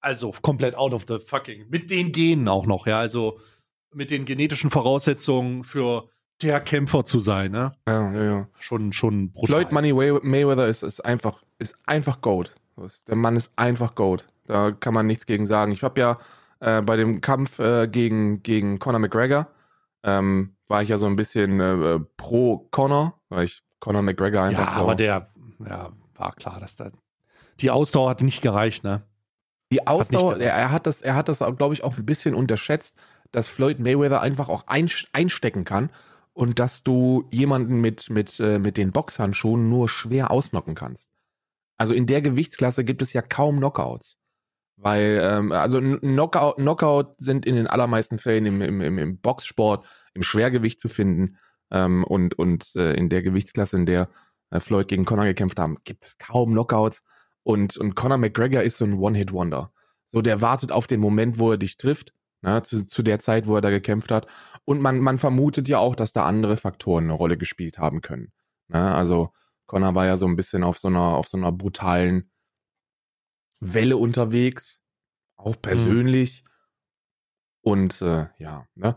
[0.00, 3.40] also komplett out of the fucking, mit den Genen auch noch, ja, also
[3.94, 6.08] mit den genetischen Voraussetzungen für
[6.42, 7.72] der Kämpfer zu sein, ne?
[7.88, 8.48] Ja, ja, ja.
[8.58, 9.64] Schon, schon brutal.
[9.64, 12.54] Floyd Money Mayweather ist, ist einfach, ist einfach Goat.
[13.08, 14.28] Der Mann ist einfach Goat.
[14.44, 15.72] Da kann man nichts gegen sagen.
[15.72, 16.18] Ich habe ja
[16.60, 19.48] äh, bei dem Kampf äh, gegen, gegen Conor McGregor,
[20.02, 24.58] ähm, war ich ja so ein bisschen äh, pro Conor, weil ich Conor McGregor Ja,
[24.58, 24.80] einfach so.
[24.82, 25.28] aber der,
[25.66, 26.90] ja, war klar, dass da,
[27.60, 29.02] die Ausdauer hat nicht gereicht, ne?
[29.72, 32.94] Die Ausdauer, nicht er, hat das, er hat das, glaube ich, auch ein bisschen unterschätzt,
[33.32, 35.90] dass Floyd Mayweather einfach auch ein, einstecken kann
[36.36, 41.08] und dass du jemanden mit, mit, äh, mit den Boxhandschuhen nur schwer ausnocken kannst.
[41.78, 44.18] Also in der Gewichtsklasse gibt es ja kaum Knockouts.
[44.76, 49.86] Weil, ähm, also Knockout, Knockout sind in den allermeisten Fällen im, im, im, im Boxsport,
[50.12, 51.38] im Schwergewicht zu finden.
[51.70, 54.10] Ähm, und und äh, in der Gewichtsklasse, in der
[54.50, 57.02] äh, Floyd gegen Conor gekämpft haben, gibt es kaum Knockouts.
[57.44, 59.72] Und, und Conor McGregor ist so ein One-Hit-Wonder.
[60.04, 62.12] So, der wartet auf den Moment, wo er dich trifft,
[62.46, 64.26] ne, zu, zu der Zeit, wo er da gekämpft hat.
[64.64, 68.32] Und man, man vermutet ja auch, dass da andere Faktoren eine Rolle gespielt haben können.
[68.68, 68.94] Ne?
[68.94, 69.32] Also
[69.66, 72.30] Conor war ja so ein bisschen auf so einer, auf so einer brutalen
[73.60, 74.80] Welle unterwegs,
[75.36, 76.44] auch persönlich.
[77.62, 78.96] Und äh, ja, ne?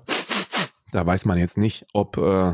[0.91, 2.53] da weiß man jetzt nicht, ob, äh,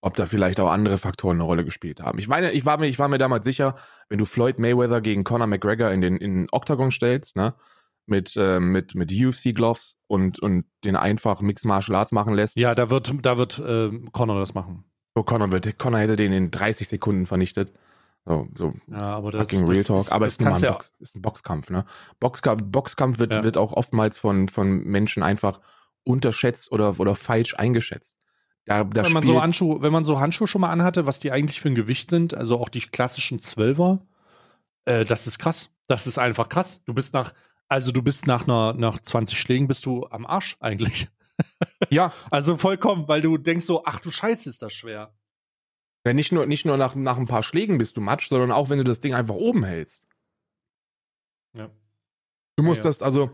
[0.00, 2.18] ob da vielleicht auch andere Faktoren eine Rolle gespielt haben.
[2.18, 3.74] Ich meine, ich war mir, ich war mir damals sicher,
[4.08, 7.54] wenn du Floyd Mayweather gegen Conor McGregor in den, in den Octagon stellst, ne,
[8.06, 12.74] mit, äh, mit, mit UFC-Gloves und, und den einfach Mixed Martial Arts machen lässt, Ja,
[12.74, 14.84] da wird, da wird äh, Connor das machen.
[15.14, 17.72] so Conor wird, Conor hätte den in 30 Sekunden vernichtet.
[18.24, 20.00] So, so Ja, aber das- fucking das Real Talk.
[20.00, 21.84] ist- aber es ist, mal kannst ein, ja- Box, ist ein Boxkampf, ne?
[22.20, 23.42] Boxkampf, Boxkampf wird, Ja.
[23.44, 25.60] wird auch oftmals von, von Menschen einfach
[26.04, 28.16] unterschätzt oder, oder falsch eingeschätzt.
[28.64, 31.32] Da, da wenn man, so Handschuhe, wenn man so Handschuhe schon mal anhatte, was die
[31.32, 34.06] eigentlich für ein Gewicht sind, also auch die klassischen Zwölfer,
[34.84, 35.70] äh, das ist krass.
[35.88, 36.80] Das ist einfach krass.
[36.86, 37.34] Du bist nach,
[37.72, 41.08] also du bist nach einer, nach 20 Schlägen bist du am Arsch eigentlich.
[41.90, 45.12] ja, Also vollkommen, weil du denkst so, ach du Scheiße, ist das schwer.
[46.06, 48.70] ja, nicht nur, nicht nur nach, nach ein paar Schlägen bist du matsch, sondern auch
[48.70, 50.04] wenn du das Ding einfach oben hältst.
[51.56, 51.70] Ja.
[52.56, 52.90] Du musst Ja.
[52.90, 53.30] das, also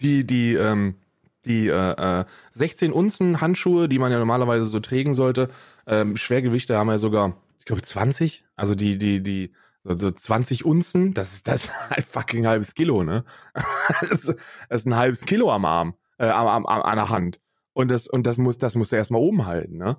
[0.00, 0.96] die, die, ähm,
[1.44, 5.48] die äh, äh, 16 Unzen Handschuhe, die man ja normalerweise so trägen sollte,
[5.86, 9.52] ähm, Schwergewichte haben ja sogar, ich glaube 20, also die, die, die,
[9.86, 13.24] also 20 Unzen, das ist das ein fucking halbes Kilo, ne?
[14.10, 14.28] das,
[14.68, 17.40] ist, ein halbes Kilo am Arm, äh, am, am, an der Hand.
[17.72, 19.96] Und das, und das muss, das musst du erstmal oben halten, ne?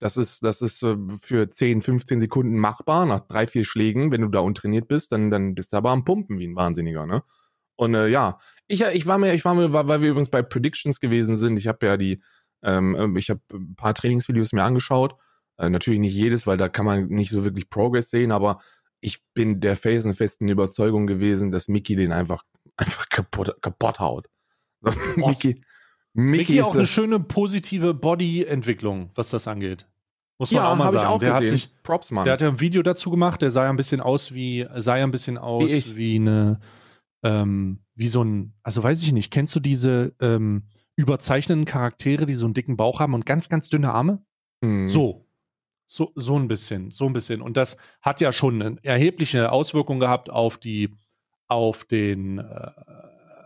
[0.00, 3.04] Das ist, das ist äh, für 10, 15 Sekunden machbar.
[3.04, 6.04] Nach drei, vier Schlägen, wenn du da untrainiert bist, dann, dann bist du aber am
[6.04, 7.22] Pumpen wie ein Wahnsinniger, ne?
[7.76, 10.98] Und äh, ja, ich, ich war mir, ich war mir, weil wir übrigens bei Predictions
[10.98, 12.22] gewesen sind, ich habe ja die,
[12.62, 15.16] ähm, ich habe ein paar Trainingsvideos mir angeschaut.
[15.58, 18.58] Äh, natürlich nicht jedes, weil da kann man nicht so wirklich Progress sehen, aber
[19.00, 22.44] ich bin der felsenfesten Überzeugung gewesen, dass Mickey den einfach,
[22.76, 24.28] einfach kaputt, kaputt haut.
[24.80, 25.60] So, Mickey,
[26.14, 29.86] Mickey, Mickey auch eine schöne positive Body-Entwicklung, was das angeht.
[30.38, 31.06] Muss man ja, auch mal sagen.
[31.08, 31.42] Auch der gesehen.
[31.42, 32.24] hat sich, Props, Mann.
[32.24, 34.96] Der hat ja ein Video dazu gemacht, der sah ja ein bisschen aus wie, sah
[34.96, 36.60] ja ein bisschen aus wie, wie eine,
[37.24, 40.62] ähm, wie so ein, also weiß ich nicht, kennst du diese ähm,
[40.94, 44.22] überzeichneten Charaktere, die so einen dicken Bauch haben und ganz, ganz dünne Arme?
[44.64, 44.86] Hm.
[44.86, 45.27] So.
[45.90, 47.40] So, so ein bisschen, so ein bisschen.
[47.40, 50.94] Und das hat ja schon eine erhebliche Auswirkung gehabt auf die,
[51.46, 52.70] auf den, äh,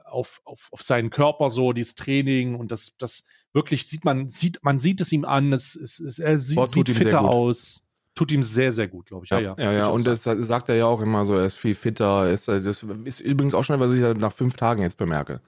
[0.06, 4.58] auf, auf, auf seinen Körper so, dieses Training und das, das wirklich sieht man, sieht,
[4.62, 7.84] man sieht es ihm an, es, es, es er sieht, Boah, sieht fitter aus.
[8.14, 9.30] Tut ihm sehr, sehr gut, glaube ich.
[9.30, 9.86] Ja, Ja, ja, ja.
[9.86, 12.26] Und das sagt er ja auch immer so, er ist viel fitter.
[12.26, 15.40] Er Ist, das ist übrigens auch schon, was ich ja nach fünf Tagen jetzt bemerke.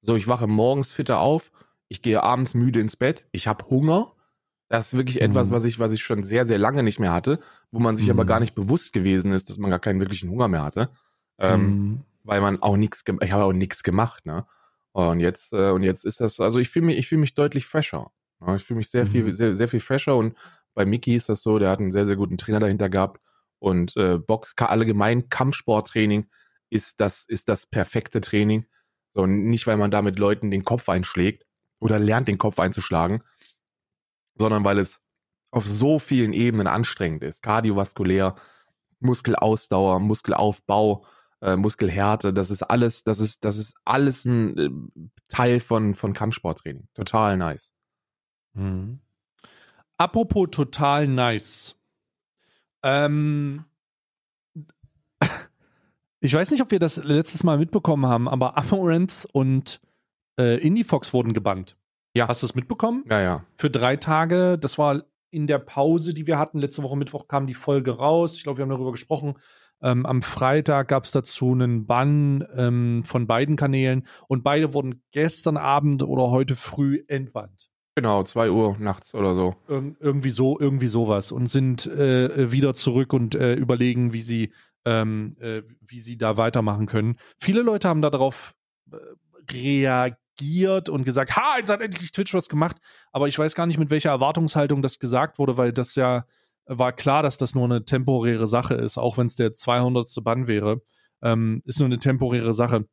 [0.00, 1.52] So, ich wache morgens fitter auf,
[1.88, 4.12] ich gehe abends müde ins Bett, ich habe Hunger.
[4.68, 5.54] Das ist wirklich etwas, Mhm.
[5.54, 7.38] was ich, was ich schon sehr, sehr lange nicht mehr hatte,
[7.72, 8.12] wo man sich Mhm.
[8.12, 10.90] aber gar nicht bewusst gewesen ist, dass man gar keinen wirklichen Hunger mehr hatte.
[11.38, 12.04] Ähm, Mhm.
[12.24, 14.46] weil man auch nichts, ich habe auch nichts gemacht, ne?
[14.92, 17.66] Und jetzt, äh, und jetzt ist das, also ich fühle mich, ich fühle mich deutlich
[17.66, 18.10] fresher.
[18.40, 19.08] Ja, Ich fühle mich sehr Mhm.
[19.08, 20.36] viel, sehr, sehr viel fresher und
[20.74, 23.22] bei Mickey ist das so, der hat einen sehr, sehr guten Trainer dahinter gehabt
[23.60, 26.26] und äh, Box, allgemein Kampfsporttraining
[26.70, 28.66] ist das, ist das perfekte Training.
[29.14, 31.44] So, nicht, weil man da mit Leuten den Kopf einschlägt
[31.80, 33.22] oder lernt, den Kopf einzuschlagen,
[34.38, 35.00] sondern weil es
[35.50, 37.42] auf so vielen Ebenen anstrengend ist.
[37.42, 38.34] Kardiovaskulär,
[39.00, 41.04] Muskelausdauer, Muskelaufbau,
[41.40, 44.70] äh, Muskelhärte, das ist alles, das ist, das ist alles ein äh,
[45.28, 46.88] Teil von, von Kampfsporttraining.
[46.94, 47.72] Total nice.
[48.54, 49.00] Mhm.
[49.96, 51.76] Apropos total nice.
[52.82, 53.64] Ähm,
[56.20, 59.80] ich weiß nicht, ob wir das letztes Mal mitbekommen haben, aber Amaranth und
[60.38, 61.76] äh, Indiefox wurden gebannt.
[62.18, 62.28] Ja.
[62.28, 63.04] Hast du es mitbekommen?
[63.08, 63.44] Ja, ja.
[63.56, 64.58] Für drei Tage.
[64.58, 66.58] Das war in der Pause, die wir hatten.
[66.58, 68.34] Letzte Woche Mittwoch kam die Folge raus.
[68.36, 69.34] Ich glaube, wir haben darüber gesprochen.
[69.80, 75.02] Ähm, am Freitag gab es dazu einen Bann ähm, von beiden Kanälen und beide wurden
[75.12, 77.70] gestern Abend oder heute früh entbannt.
[77.94, 79.54] Genau, zwei Uhr nachts oder so.
[79.68, 84.52] Ir irgendwie so, irgendwie sowas und sind äh, wieder zurück und äh, überlegen, wie sie,
[84.84, 87.16] ähm, äh, wie sie da weitermachen können.
[87.38, 88.54] Viele Leute haben darauf
[88.92, 88.96] äh,
[90.38, 92.76] reagiert und gesagt, ha, jetzt hat endlich Twitch was gemacht.
[93.12, 96.24] Aber ich weiß gar nicht, mit welcher Erwartungshaltung das gesagt wurde, weil das ja
[96.66, 100.12] war klar, dass das nur eine temporäre Sache ist, auch wenn es der 200.
[100.22, 100.82] Bann wäre.
[101.22, 102.86] Ähm, ist nur eine temporäre Sache.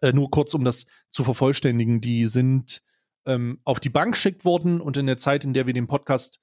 [0.00, 2.82] Äh, nur kurz, um das zu vervollständigen, die sind
[3.26, 6.40] ähm, auf die Bank geschickt worden und in der Zeit, in der wir den Podcast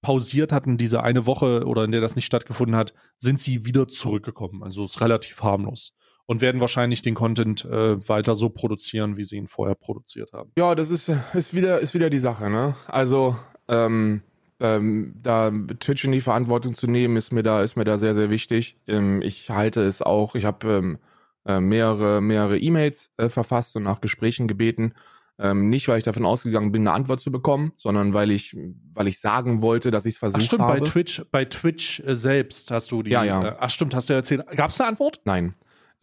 [0.00, 3.86] pausiert hatten, diese eine Woche oder in der das nicht stattgefunden hat, sind sie wieder
[3.86, 4.62] zurückgekommen.
[4.62, 5.94] Also ist relativ harmlos.
[6.26, 10.52] Und werden wahrscheinlich den Content äh, weiter so produzieren, wie sie ihn vorher produziert haben.
[10.56, 12.76] Ja, das ist, ist, wieder, ist wieder die Sache, ne?
[12.86, 13.36] Also,
[13.68, 14.22] ähm,
[14.60, 18.14] ähm, da Twitch in die Verantwortung zu nehmen, ist mir da, ist mir da sehr,
[18.14, 18.78] sehr wichtig.
[18.86, 20.98] Ähm, ich halte es auch, ich habe ähm,
[21.44, 24.94] äh, mehrere, mehrere E-Mails äh, verfasst und nach Gesprächen gebeten.
[25.36, 28.56] Ähm, nicht, weil ich davon ausgegangen bin, eine Antwort zu bekommen, sondern weil ich,
[28.94, 30.80] weil ich sagen wollte, dass ich es versucht Ach stimmt, habe.
[30.80, 33.10] bei Twitch, bei Twitch äh, selbst hast du die.
[33.10, 33.48] Ja, ja.
[33.48, 34.46] Äh, ach stimmt, hast du ja erzählt.
[34.56, 35.20] Gab es eine Antwort?
[35.24, 35.54] Nein.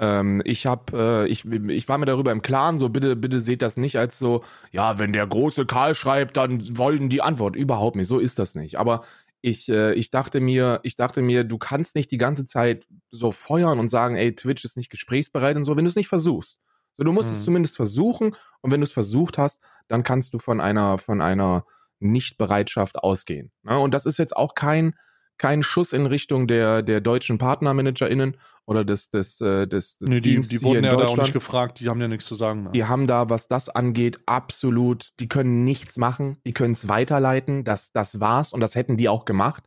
[0.02, 3.62] Ähm, ich habe, äh, ich, ich war mir darüber im Klaren, so bitte, bitte seht
[3.62, 7.56] das nicht als so, ja, wenn der große Karl schreibt, dann wollen die Antwort.
[7.56, 8.78] Überhaupt nicht, so ist das nicht.
[8.80, 9.04] Aber
[9.42, 13.32] ich, äh, ich dachte mir, ich dachte mir, du kannst nicht die ganze Zeit so
[13.32, 16.58] feuern und sagen, ey, Twitch ist nicht gesprächsbereit und so, wenn du es nicht versuchst.
[16.98, 17.36] So, du musst Mhm.
[17.36, 21.22] es zumindest versuchen und wenn du es versucht hast, dann kannst du von einer, von
[21.22, 21.66] einer
[22.00, 23.52] Nichtbereitschaft ausgehen.
[23.64, 23.78] Ne?
[23.78, 24.96] Und das ist jetzt auch kein,
[25.42, 30.20] kein Schuss in Richtung der, der deutschen PartnermanagerInnen oder des, des, äh, des, des Nee,
[30.20, 32.28] die, Teams die hier wurden in ja da auch nicht gefragt, die haben ja nichts
[32.28, 32.66] zu sagen.
[32.66, 32.70] ne?
[32.76, 37.64] Die haben da, was das angeht, absolut, die können nichts machen, die können es weiterleiten,
[37.64, 39.64] das, das war's und das hätten die auch gemacht.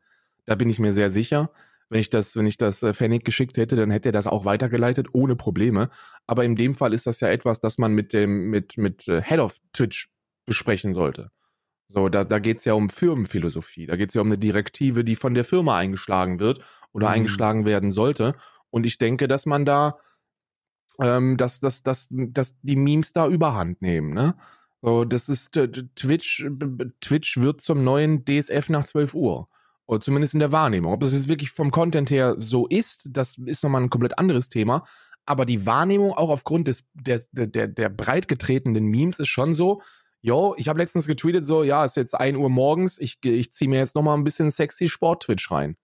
[0.46, 1.50] Da bin ich mir sehr sicher.
[1.88, 4.44] Wenn ich das, wenn ich das äh, Fennec geschickt hätte, dann hätte er das auch
[4.44, 5.90] weitergeleitet, ohne Probleme.
[6.28, 9.20] Aber in dem Fall ist das ja etwas, das man mit dem, mit, mit äh,
[9.20, 10.08] Head of Twitch
[10.46, 11.32] besprechen sollte.
[11.88, 13.86] So, da, da geht's ja um Firmenphilosophie.
[13.86, 16.60] Da geht's ja um eine Direktive, die von der Firma eingeschlagen wird
[16.92, 17.12] oder Mhm.
[17.14, 18.34] eingeschlagen werden sollte.
[18.70, 19.98] Und ich denke, dass man da,
[21.00, 24.36] ähm, dass, dass, dass, dass die Memes da überhand nehmen, ne?
[24.82, 29.48] So, das ist äh, Twitch, b- Twitch wird zum neuen DSF nach 12 Uhr.
[29.86, 30.92] Oder zumindest in der Wahrnehmung.
[30.92, 34.48] Ob das jetzt wirklich vom Content her so ist, das ist nochmal ein komplett anderes
[34.50, 34.84] Thema.
[35.26, 39.54] Aber die Wahrnehmung auch aufgrund des, der, der, der, der breit getretenen Memes ist schon
[39.54, 39.80] so,
[40.24, 43.68] yo, ich habe letztens getweetet so, ja, ist jetzt 1 Uhr morgens, ich, ich ziehe
[43.68, 45.76] mir jetzt nochmal ein bisschen sexy Sport-Twitch rein.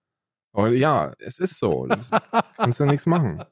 [0.51, 1.87] Und ja, es ist so.
[2.57, 3.43] kannst du nichts machen.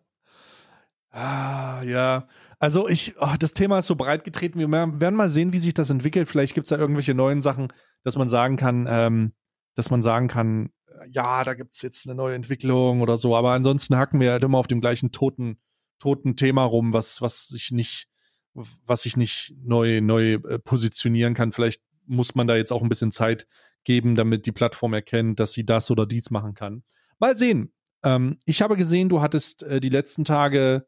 [1.12, 2.28] Ah, ja.
[2.58, 4.58] Also ich, oh, das Thema ist so breit getreten.
[4.58, 6.28] Wir werden mal sehen, wie sich das entwickelt.
[6.28, 7.71] Vielleicht gibt es da irgendwelche neuen Sachen,
[8.04, 9.34] dass man sagen kann, ähm,
[9.75, 10.71] dass man sagen kann,
[11.12, 13.36] ja, da gibt es jetzt eine neue Entwicklung oder so.
[13.36, 15.60] Aber ansonsten hacken wir halt immer auf dem gleichen toten,
[15.99, 18.08] toten Thema rum, was, was sich nicht,
[18.54, 21.52] was sich nicht neu, neu äh, positionieren kann.
[21.52, 23.48] Vielleicht muss man da jetzt auch ein bisschen Zeit
[23.84, 26.84] geben, damit die Plattform erkennt, dass sie das oder dies machen kann.
[27.20, 27.72] Mal sehen.
[28.04, 30.86] Ähm, ich habe gesehen, du hattest äh, die letzten Tage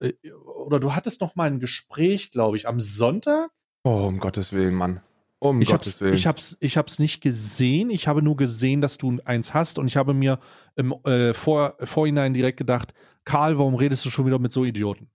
[0.00, 3.50] äh, oder du hattest noch mal ein Gespräch, glaube ich, am Sonntag.
[3.84, 5.00] Oh, um Gottes Willen, Mann.
[5.38, 6.14] Um ich Gottes hab's, Willen.
[6.14, 7.90] Ich hab's, ich hab's nicht gesehen.
[7.90, 10.38] Ich habe nur gesehen, dass du eins hast und ich habe mir
[10.76, 15.10] im äh, Vor, Vorhinein direkt gedacht, Karl, warum redest du schon wieder mit so Idioten?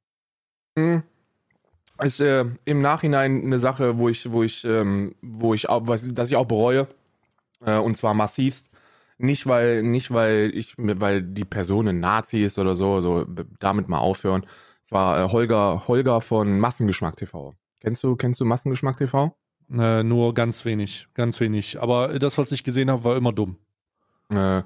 [0.78, 1.04] Hm.
[2.02, 6.08] Ist äh, im Nachhinein eine Sache, wo ich, wo ich, ähm, wo ich auch, was,
[6.08, 6.88] dass ich auch bereue.
[7.66, 8.70] Äh, und zwar massivst.
[9.18, 13.26] Nicht weil, nicht weil ich, weil die Person ein Nazi ist oder so, so
[13.60, 14.46] damit mal aufhören.
[14.84, 17.54] Es war äh, Holger, Holger von Massengeschmack TV.
[17.82, 19.36] Kennst du, kennst du Massengeschmack TV?
[19.72, 21.82] Äh, nur ganz wenig, ganz wenig.
[21.82, 23.58] Aber das, was ich gesehen habe, war immer dumm.
[24.30, 24.64] Äh,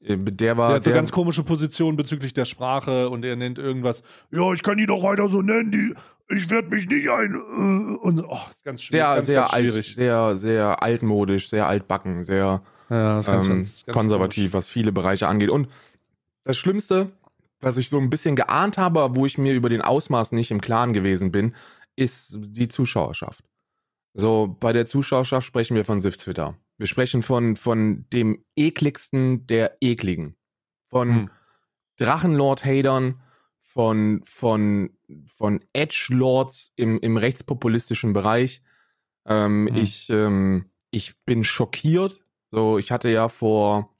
[0.00, 0.68] der war.
[0.68, 4.02] Der hat so ganz komische Position bezüglich der Sprache und er nennt irgendwas.
[4.30, 5.94] Ja, ich kann die doch weiter so nennen, die.
[6.28, 7.34] Ich werde mich nicht ein.
[7.34, 9.00] Äh, und oh, ganz schwierig.
[9.04, 9.94] Sehr, ganz, sehr ganz alt, schwierig.
[9.94, 15.28] sehr, sehr altmodisch, sehr altbacken, sehr Ja, ist ähm, ganz, ganz konservativ, was viele Bereiche
[15.28, 15.50] angeht.
[15.50, 15.68] Und
[16.44, 17.12] das Schlimmste,
[17.60, 20.60] was ich so ein bisschen geahnt habe, wo ich mir über den Ausmaß nicht im
[20.60, 21.54] Klaren gewesen bin,
[21.96, 23.44] ist die Zuschauerschaft.
[24.14, 26.56] So, bei der Zuschauerschaft sprechen wir von Sift Twitter.
[26.78, 30.36] Wir sprechen von, von dem ekligsten der ekligen.
[30.90, 31.30] Von Hm.
[31.98, 33.20] Drachenlord-Hatern,
[33.76, 34.88] von, von,
[35.26, 38.62] von Edge-Lords im, im rechtspopulistischen Bereich.
[39.26, 39.76] Ähm, Hm.
[39.76, 42.24] ich, ähm, ich bin schockiert.
[42.50, 43.94] So, ich hatte ja vor,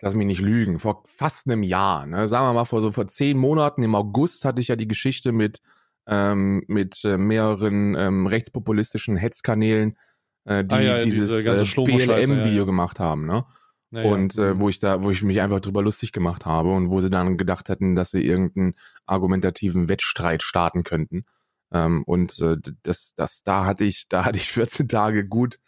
[0.00, 3.06] lass mich nicht lügen, vor fast einem Jahr, ne, sagen wir mal vor so vor
[3.06, 5.60] zehn Monaten im August hatte ich ja die Geschichte mit
[6.06, 9.98] ähm, mit äh, mehreren ähm, rechtspopulistischen Hetzkanälen,
[10.46, 12.64] äh, die Ah ja, dieses diese äh, BLM-Video ja, ja.
[12.64, 13.44] gemacht haben, ne?
[13.90, 14.12] Ja, ja.
[14.12, 17.00] und äh, wo ich da, wo ich mich einfach drüber lustig gemacht habe und wo
[17.00, 18.74] sie dann gedacht hätten, dass sie irgendeinen
[19.06, 21.24] argumentativen Wettstreit starten könnten.
[21.72, 25.58] Ähm, und äh, das, das, da hatte ich, da hatte ich 14 Tage gut,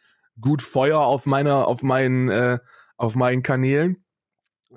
[0.40, 2.58] gut Feuer auf meiner, auf meinen, äh,
[2.96, 4.04] auf meinen Kanälen.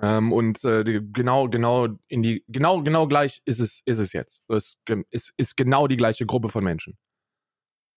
[0.00, 4.12] Ähm, und äh, die, genau, genau in die, genau, genau gleich ist es, ist es
[4.12, 4.40] jetzt.
[4.48, 4.78] Es
[5.10, 6.96] ist, ist genau die gleiche Gruppe von Menschen.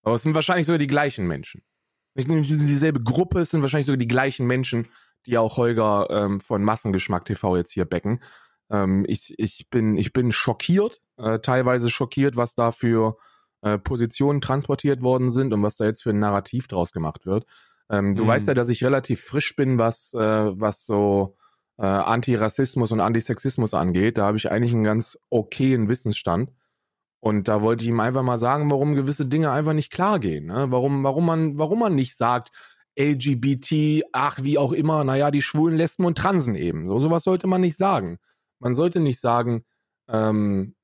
[0.04, 1.64] Aber es sind wahrscheinlich sogar die gleichen Menschen.
[2.16, 4.88] Nicht nur dieselbe Gruppe, es sind wahrscheinlich sogar die gleichen Menschen,
[5.28, 8.22] die auch Holger ähm, von Massengeschmack TV jetzt hier becken.
[8.70, 13.18] Ähm, ich, ich, bin, ich bin schockiert, äh, teilweise schockiert, was da für
[13.62, 17.46] äh, Positionen transportiert worden sind und was da jetzt für ein Narrativ draus gemacht wird.
[17.90, 18.28] Ähm, du Mhm.
[18.28, 21.36] weißt ja, dass ich relativ frisch bin, was, äh, was so
[21.78, 24.18] äh, Antirassismus und Antisexismus angeht.
[24.18, 26.52] Da habe ich eigentlich einen ganz okayen Wissensstand.
[27.20, 30.46] Und da wollte ich ihm einfach mal sagen, warum gewisse Dinge einfach nicht klar gehen.
[30.46, 30.68] Ne?
[30.70, 32.52] Warum, warum, man, warum man nicht sagt,
[32.98, 36.88] LGBT, ach, wie auch immer, naja, die Schwulen, Lesben und Transen eben.
[36.88, 38.20] So sowas sollte man nicht sagen.
[38.60, 39.66] Man sollte nicht sagen,
[40.08, 40.76] ähm,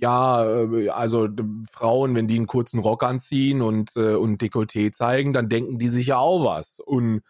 [0.00, 1.28] ja, äh, also
[1.70, 5.88] Frauen, wenn die einen kurzen Rock anziehen und, äh, und Dekolleté zeigen, dann denken die
[5.88, 6.80] sich ja auch was.
[6.80, 7.22] Und,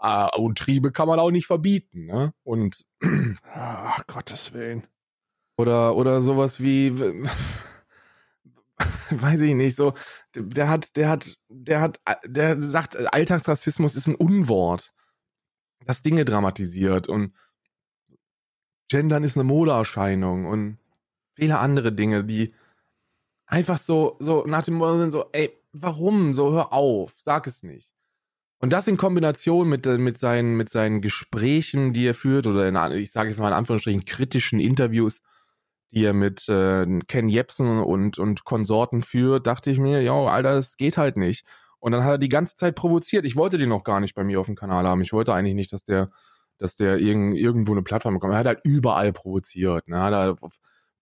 [0.00, 2.06] äh, und Triebe kann man auch nicht verbieten.
[2.06, 2.32] Ne?
[2.42, 2.84] Und
[3.44, 4.86] Ach, Gottes Willen.
[5.56, 6.92] oder, oder sowas wie,
[9.10, 9.94] weiß ich nicht, so,
[10.42, 14.92] der hat, der hat, der hat, der sagt, Alltagsrassismus ist ein Unwort,
[15.84, 17.32] das Dinge dramatisiert und
[18.88, 20.78] Gendern ist eine Modeerscheinung und
[21.34, 22.54] viele andere Dinge, die
[23.46, 26.34] einfach so, so nach dem Motto sind so, ey, warum?
[26.34, 27.94] So, hör auf, sag es nicht.
[28.60, 32.66] Und das in Kombination mit, äh, mit, seinen, mit seinen Gesprächen, die er führt, oder
[32.66, 35.22] in, ich sage jetzt mal in Anführungsstrichen kritischen Interviews,
[35.92, 40.54] die er mit äh, Ken Jebsen und, und Konsorten führt, dachte ich mir, ja, Alter,
[40.54, 41.46] das geht halt nicht.
[41.80, 43.24] Und dann hat er die ganze Zeit provoziert.
[43.24, 45.00] Ich wollte den noch gar nicht bei mir auf dem Kanal haben.
[45.00, 46.10] Ich wollte eigentlich nicht, dass der,
[46.58, 48.34] dass der irgend, irgendwo eine Plattform bekommt.
[48.34, 49.88] Er hat halt überall provoziert.
[49.88, 50.00] Ne?
[50.00, 50.54] Hat er auf,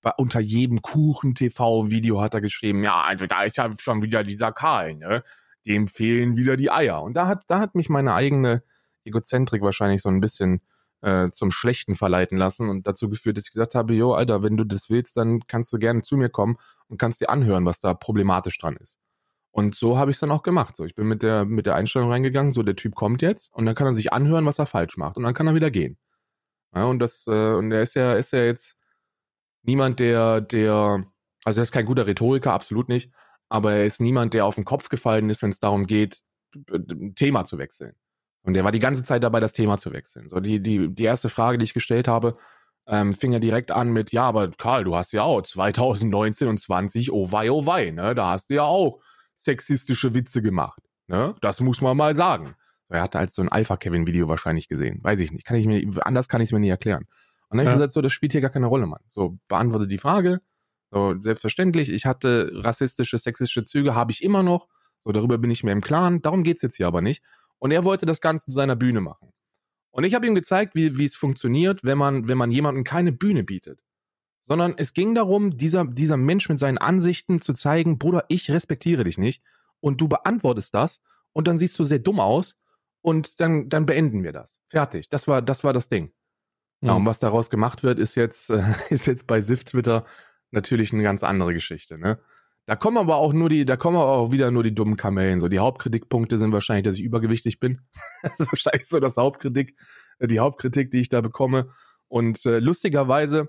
[0.02, 4.52] bei, unter jedem Kuchen-TV-Video hat er geschrieben, ja, also da ist ja schon wieder dieser
[4.52, 5.24] Karl, ne?
[5.66, 7.02] Dem fehlen wieder die Eier.
[7.02, 8.62] Und da hat, da hat mich meine eigene
[9.04, 10.60] Egozentrik wahrscheinlich so ein bisschen
[11.02, 14.56] äh, zum Schlechten verleiten lassen und dazu geführt, dass ich gesagt habe, jo, Alter, wenn
[14.56, 16.56] du das willst, dann kannst du gerne zu mir kommen
[16.88, 18.98] und kannst dir anhören, was da problematisch dran ist.
[19.50, 20.76] Und so habe ich es dann auch gemacht.
[20.76, 23.66] So, ich bin mit der, mit der Einstellung reingegangen, so der Typ kommt jetzt und
[23.66, 25.96] dann kann er sich anhören, was er falsch macht und dann kann er wieder gehen.
[26.74, 28.76] Ja, und das, äh, und er ist ja, ist ja jetzt
[29.62, 31.04] niemand, der, der,
[31.44, 33.10] also er ist kein guter Rhetoriker, absolut nicht,
[33.48, 36.22] aber er ist niemand, der auf den Kopf gefallen ist, wenn es darum geht,
[36.70, 37.94] ein Thema zu wechseln.
[38.46, 40.28] Und der war die ganze Zeit dabei, das Thema zu wechseln.
[40.28, 42.36] So, die, die, die erste Frage, die ich gestellt habe,
[42.86, 46.60] ähm, fing er direkt an mit, ja, aber Karl, du hast ja auch 2019 und
[46.60, 48.14] 20, oh wei, oh wei, ne?
[48.14, 49.00] Da hast du ja auch
[49.34, 50.80] sexistische Witze gemacht.
[51.08, 51.34] Ne?
[51.40, 52.54] Das muss man mal sagen.
[52.88, 55.00] Er hatte halt so ein Alpha-Kevin-Video wahrscheinlich gesehen.
[55.02, 55.44] Weiß ich nicht.
[55.44, 57.06] Kann ich mir, anders kann ich es mir nicht erklären.
[57.48, 59.02] Und dann habe ich gesagt, so, das spielt hier gar keine Rolle, Mann.
[59.08, 60.40] So, beantworte die Frage.
[60.92, 64.68] So, selbstverständlich, ich hatte rassistische, sexistische Züge, habe ich immer noch.
[65.04, 66.22] So, darüber bin ich mir im Klaren.
[66.22, 67.22] Darum geht's jetzt hier aber nicht.
[67.58, 69.32] Und er wollte das Ganze zu seiner Bühne machen.
[69.90, 73.12] Und ich habe ihm gezeigt, wie, wie es funktioniert, wenn man, wenn man jemandem keine
[73.12, 73.82] Bühne bietet.
[74.46, 79.04] Sondern es ging darum, dieser, dieser Mensch mit seinen Ansichten zu zeigen, Bruder, ich respektiere
[79.04, 79.42] dich nicht.
[79.80, 81.00] Und du beantwortest das
[81.32, 82.56] und dann siehst du sehr dumm aus
[83.00, 84.60] und dann, dann beenden wir das.
[84.68, 85.08] Fertig.
[85.08, 86.12] Das war, das war das Ding.
[86.80, 86.88] Mhm.
[86.88, 90.04] Ja, und was daraus gemacht wird, ist jetzt, äh, ist jetzt bei SIF Twitter
[90.50, 92.18] natürlich eine ganz andere Geschichte, ne?
[92.66, 95.38] Da kommen aber auch nur die, da kommen aber auch wieder nur die dummen Kamellen.
[95.38, 97.80] So, die Hauptkritikpunkte sind wahrscheinlich, dass ich übergewichtig bin.
[98.22, 99.76] das ist wahrscheinlich so das Hauptkritik,
[100.18, 101.68] äh, die Hauptkritik, die ich da bekomme.
[102.08, 103.48] Und äh, lustigerweise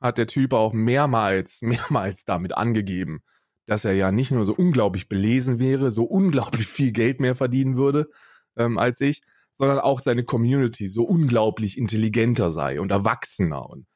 [0.00, 3.22] hat der Typ auch mehrmals, mehrmals damit angegeben,
[3.66, 7.76] dass er ja nicht nur so unglaublich belesen wäre, so unglaublich viel Geld mehr verdienen
[7.76, 8.08] würde
[8.56, 9.22] ähm, als ich,
[9.52, 13.68] sondern auch seine Community so unglaublich intelligenter sei und erwachsener.
[13.68, 13.86] Und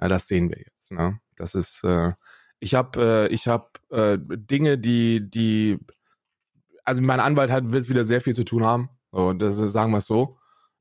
[0.00, 0.90] ja, das sehen wir jetzt.
[0.90, 1.20] Ne?
[1.36, 2.12] Das ist, äh,
[2.62, 5.80] ich habe, äh, ich habe äh, Dinge, die, die,
[6.84, 8.88] also mein Anwalt hat wird wieder sehr viel zu tun haben.
[9.10, 10.38] So, das sagen wir es so.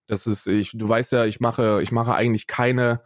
[0.08, 3.02] Das ist, ich, du weißt ja, ich mache, ich mache eigentlich keine,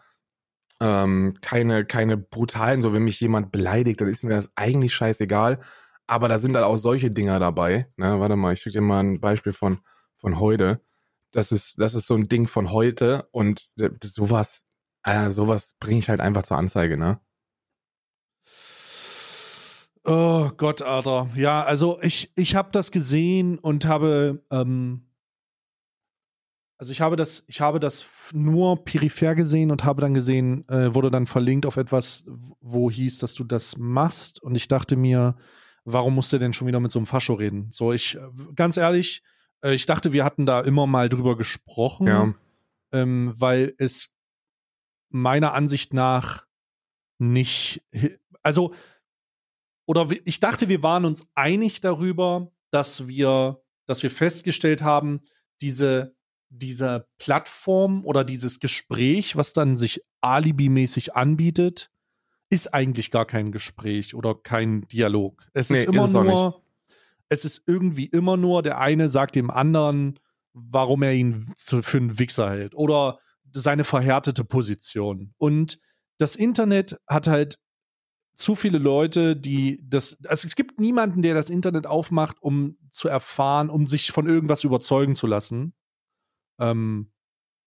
[0.82, 5.60] ähm, keine, keine brutalen, so wenn mich jemand beleidigt, dann ist mir das eigentlich scheißegal.
[6.06, 7.88] Aber da sind dann auch solche Dinger dabei.
[7.96, 8.20] Ne?
[8.20, 9.80] Warte mal, ich krieg dir mal ein Beispiel von,
[10.18, 10.82] von heute.
[11.32, 13.72] Das ist, das ist so ein Ding von heute und
[14.04, 14.66] sowas,
[15.04, 17.20] äh, sowas bringe ich halt einfach zur Anzeige, ne?
[20.06, 21.30] Oh Gott, Alter.
[21.36, 25.08] Ja, also ich, ich habe das gesehen und habe, ähm,
[26.78, 30.94] also ich habe das, ich habe das nur peripher gesehen und habe dann gesehen, äh,
[30.94, 32.26] wurde dann verlinkt auf etwas,
[32.62, 34.42] wo hieß, dass du das machst.
[34.44, 35.36] Und ich dachte mir,
[35.86, 37.70] warum musst du denn schon wieder mit so einem Fascho reden?
[37.72, 38.18] So, ich,
[38.56, 39.24] ganz ehrlich,
[39.62, 42.34] äh, ich dachte, wir hatten da immer mal drüber gesprochen, ja.
[42.92, 44.14] ähm, weil es
[45.10, 46.46] meiner Ansicht nach
[47.18, 47.82] nicht,
[48.44, 48.74] also
[49.86, 55.22] oder ich dachte, wir waren uns einig darüber, dass wir, dass wir festgestellt haben,
[55.62, 56.16] diese,
[56.50, 61.92] diese Plattform oder dieses Gespräch, was dann sich alibimäßig anbietet,
[62.50, 65.48] ist eigentlich gar kein Gespräch oder kein Dialog.
[65.54, 66.62] Es nee, ist immer ist nur,
[67.30, 70.20] es ist irgendwie immer nur, der eine sagt dem anderen,
[70.54, 73.20] warum er ihn zu, für einen Wichser hält oder
[73.52, 75.34] seine verhärtete Position.
[75.38, 75.80] Und
[76.18, 77.60] das Internet hat halt
[78.36, 80.18] zu viele Leute, die das.
[80.26, 84.64] Also es gibt niemanden, der das Internet aufmacht, um zu erfahren, um sich von irgendwas
[84.64, 85.74] überzeugen zu lassen.
[86.60, 87.12] Ähm,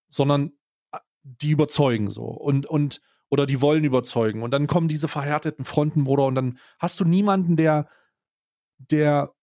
[0.08, 0.52] sondern
[0.92, 2.24] äh, die überzeugen so.
[2.24, 4.42] Und, und, oder die wollen überzeugen.
[4.42, 7.88] Und dann kommen diese verhärteten Fronten, Bruder, und dann hast du niemanden, der,
[8.78, 9.34] der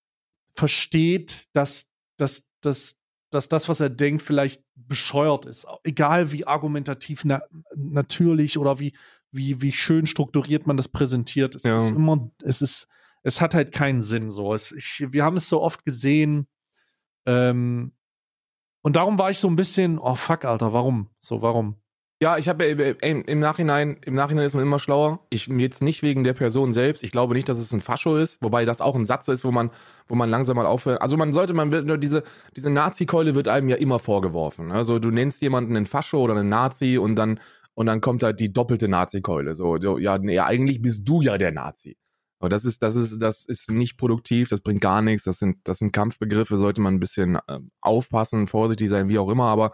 [0.53, 2.95] versteht, dass, dass, dass,
[3.29, 5.67] dass das, was er denkt, vielleicht bescheuert ist.
[5.83, 7.41] Egal wie argumentativ na
[7.75, 8.95] natürlich oder wie,
[9.35, 11.55] wie, wie schön strukturiert man das präsentiert.
[11.55, 11.77] Es ja.
[11.77, 12.87] ist immer, es ist,
[13.23, 14.53] es hat halt keinen Sinn so.
[14.53, 16.47] Es, ich, wir haben es so oft gesehen.
[17.25, 17.91] Ähm,
[18.81, 21.09] und darum war ich so ein bisschen, oh fuck, Alter, warum?
[21.19, 21.75] So, warum?
[22.21, 25.19] Ja, ich habe äh, im Nachhinein, im Nachhinein ist man immer schlauer.
[25.29, 27.03] Ich jetzt nicht wegen der Person selbst.
[27.03, 29.51] Ich glaube nicht, dass es ein Fascho ist, wobei das auch ein Satz ist, wo
[29.51, 29.69] man,
[30.07, 31.01] wo man langsam mal aufhört.
[31.01, 32.23] Also man sollte, man wird diese,
[32.55, 34.71] diese Nazi-Keule wird einem ja immer vorgeworfen.
[34.71, 37.39] Also du nennst jemanden einen Fascho oder einen Nazi und dann
[37.75, 39.53] und dann kommt halt die doppelte Nazi-Keule.
[39.53, 41.97] So, ja, nee, eigentlich bist du ja der Nazi.
[42.39, 45.23] Aber das ist, das ist, das ist nicht produktiv, das bringt gar nichts.
[45.23, 49.30] Das sind, das sind Kampfbegriffe, sollte man ein bisschen äh, aufpassen, vorsichtig sein, wie auch
[49.30, 49.45] immer.
[49.45, 49.71] Aber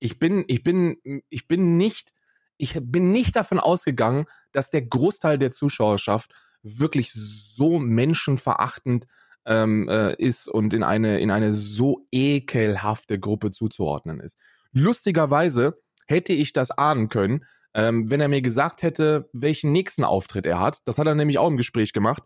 [0.00, 0.96] ich bin, ich bin,
[1.28, 2.12] ich bin nicht,
[2.56, 9.06] ich bin nicht davon ausgegangen, dass der Großteil der Zuschauerschaft wirklich so menschenverachtend
[9.46, 14.38] ähm, äh, ist und in eine, in eine so ekelhafte Gruppe zuzuordnen ist.
[14.72, 17.44] Lustigerweise hätte ich das ahnen können,
[17.74, 20.82] ähm, wenn er mir gesagt hätte, welchen nächsten Auftritt er hat.
[20.84, 22.22] Das hat er nämlich auch im Gespräch gemacht.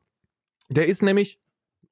[0.68, 1.40] Der ist nämlich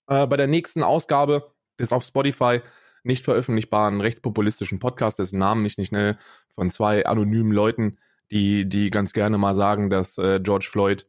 [0.08, 2.60] äh, bei der nächsten Ausgabe des auf Spotify
[3.02, 6.18] nicht veröffentlichbaren rechtspopulistischen Podcast, dessen Namen ich nicht nenne,
[6.54, 7.98] von zwei anonymen Leuten,
[8.30, 11.06] die, die ganz gerne mal sagen, dass äh, George Floyd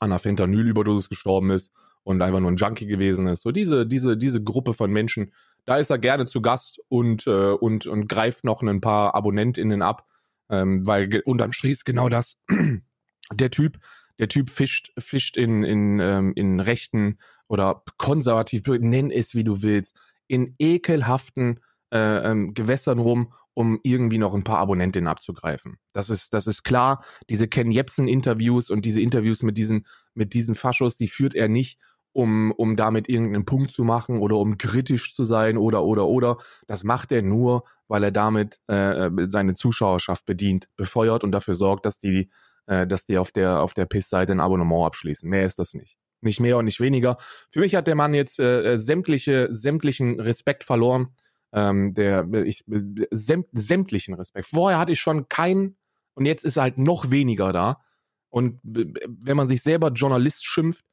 [0.00, 1.72] an einer Fentanyl-Überdosis gestorben ist
[2.02, 3.42] und einfach nur ein Junkie gewesen ist.
[3.42, 5.32] So diese, diese, diese Gruppe von Menschen,
[5.66, 9.82] da ist er gerne zu Gast und, äh, und, und greift noch ein paar AbonnentInnen
[9.82, 10.06] ab
[10.50, 12.36] ähm, weil unterm Strich genau das.
[13.32, 13.78] der Typ,
[14.18, 17.18] der Typ fischt, fischt in, in, ähm, in rechten
[17.48, 21.60] oder konservativ, nenn es wie du willst, in ekelhaften
[21.92, 25.78] äh, ähm, Gewässern rum, um irgendwie noch ein paar Abonnentinnen abzugreifen.
[25.92, 27.04] Das ist, das ist klar.
[27.30, 31.78] Diese Ken Jebsen-Interviews und diese Interviews mit diesen, mit diesen Faschos, die führt er nicht,
[32.14, 36.38] um, um damit irgendeinen Punkt zu machen oder um kritisch zu sein oder, oder, oder.
[36.66, 41.84] Das macht er nur, weil er damit äh, seine Zuschauerschaft bedient, befeuert und dafür sorgt,
[41.84, 42.30] dass die,
[42.66, 45.28] äh, dass die auf der, auf der PIS-Seite ein Abonnement abschließen.
[45.28, 45.98] Mehr ist das nicht.
[46.22, 47.18] Nicht mehr und nicht weniger.
[47.50, 51.08] Für mich hat der Mann jetzt äh, äh sämtliche, sämtlichen Respekt verloren
[51.54, 52.64] ähm, der ich,
[53.12, 54.46] sämt, sämtlichen Respekt.
[54.46, 55.76] Vorher hatte ich schon keinen
[56.14, 57.80] und jetzt ist er halt noch weniger da.
[58.28, 60.84] Und wenn man sich selber Journalist schimpft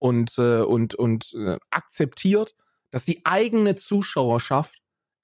[0.00, 2.56] und, äh, und, und äh, akzeptiert,
[2.90, 4.82] dass die eigene Zuschauerschaft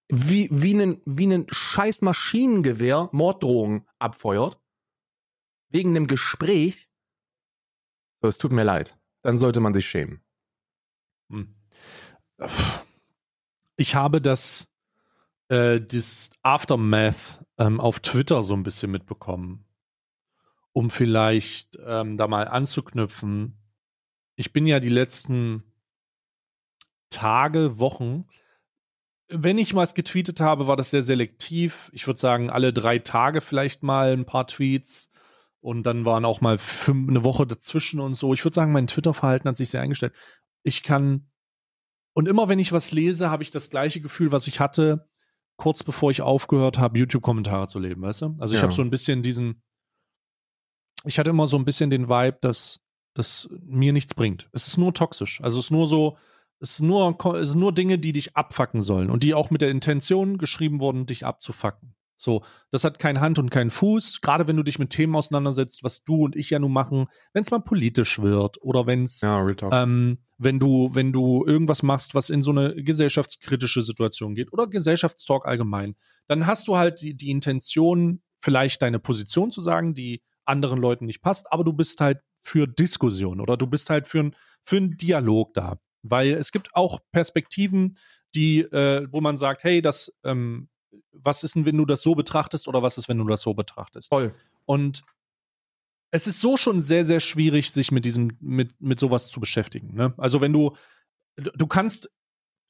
[0.09, 4.61] wie, wie einen, wie scheiß Maschinengewehr Morddrohungen abfeuert,
[5.71, 6.89] wegen einem Gespräch,
[8.23, 10.21] so, es tut mir leid, dann sollte man sich schämen.
[11.29, 11.57] Hm.
[13.77, 14.69] Ich habe das
[15.49, 19.65] äh, das Aftermath ähm, auf Twitter so ein bisschen mitbekommen,
[20.73, 23.59] um vielleicht ähm, da mal anzuknüpfen.
[24.37, 25.63] Ich bin ja die letzten
[27.11, 28.27] Tage, Wochen,
[29.29, 31.91] wenn ich was getweetet habe, war das sehr selektiv.
[31.93, 35.11] Ich würde sagen, alle drei Tage vielleicht mal ein paar Tweets.
[35.61, 38.33] Und dann waren auch mal fünf, eine Woche dazwischen und so.
[38.33, 40.13] Ich würde sagen, mein Twitter-Verhalten hat sich sehr eingestellt.
[40.63, 41.29] Ich kann,
[42.13, 45.09] und immer wenn ich was lese, habe ich das gleiche Gefühl, was ich hatte,
[45.57, 48.37] kurz bevor ich aufgehört habe, YouTube-Kommentare zu leben, weißt du?
[48.39, 48.63] Also ich ja.
[48.63, 49.63] habe so ein bisschen diesen,
[51.05, 52.86] ich hatte immer so ein bisschen den Vibe, dass
[53.17, 54.49] das mir nichts bringt.
[54.53, 55.41] Es ist nur toxisch.
[55.43, 56.19] Also es ist nur so,
[56.61, 59.63] es ist nur, es ist nur Dinge, die dich abfacken sollen und die auch mit
[59.63, 61.95] der Intention geschrieben wurden, dich abzufacken.
[62.19, 64.21] So, das hat kein Hand und keinen Fuß.
[64.23, 67.43] Gerade wenn du dich mit Themen auseinandersetzt, was du und ich ja nun machen, wenn
[67.43, 72.15] es mal politisch wird oder wenn es, ja, ähm, wenn du, wenn du irgendwas machst,
[72.15, 75.95] was in so eine gesellschaftskritische Situation geht oder Gesellschaftstalk allgemein,
[76.27, 81.07] dann hast du halt die, die Intention, vielleicht deine Position zu sagen, die anderen Leuten
[81.07, 84.77] nicht passt, aber du bist halt für Diskussion oder du bist halt für, ein, für
[84.77, 85.79] einen Dialog da.
[86.03, 87.97] Weil es gibt auch Perspektiven,
[88.35, 90.69] die, äh, wo man sagt, hey, das ähm,
[91.13, 93.55] was ist denn, wenn du das so betrachtest oder was ist, wenn du das so
[93.55, 94.09] betrachtest?
[94.09, 94.35] Voll.
[94.65, 95.05] Und
[96.11, 99.95] es ist so schon sehr, sehr schwierig, sich mit diesem, mit, mit sowas zu beschäftigen.
[99.95, 100.15] Ne?
[100.17, 100.77] Also wenn du,
[101.37, 102.11] du kannst,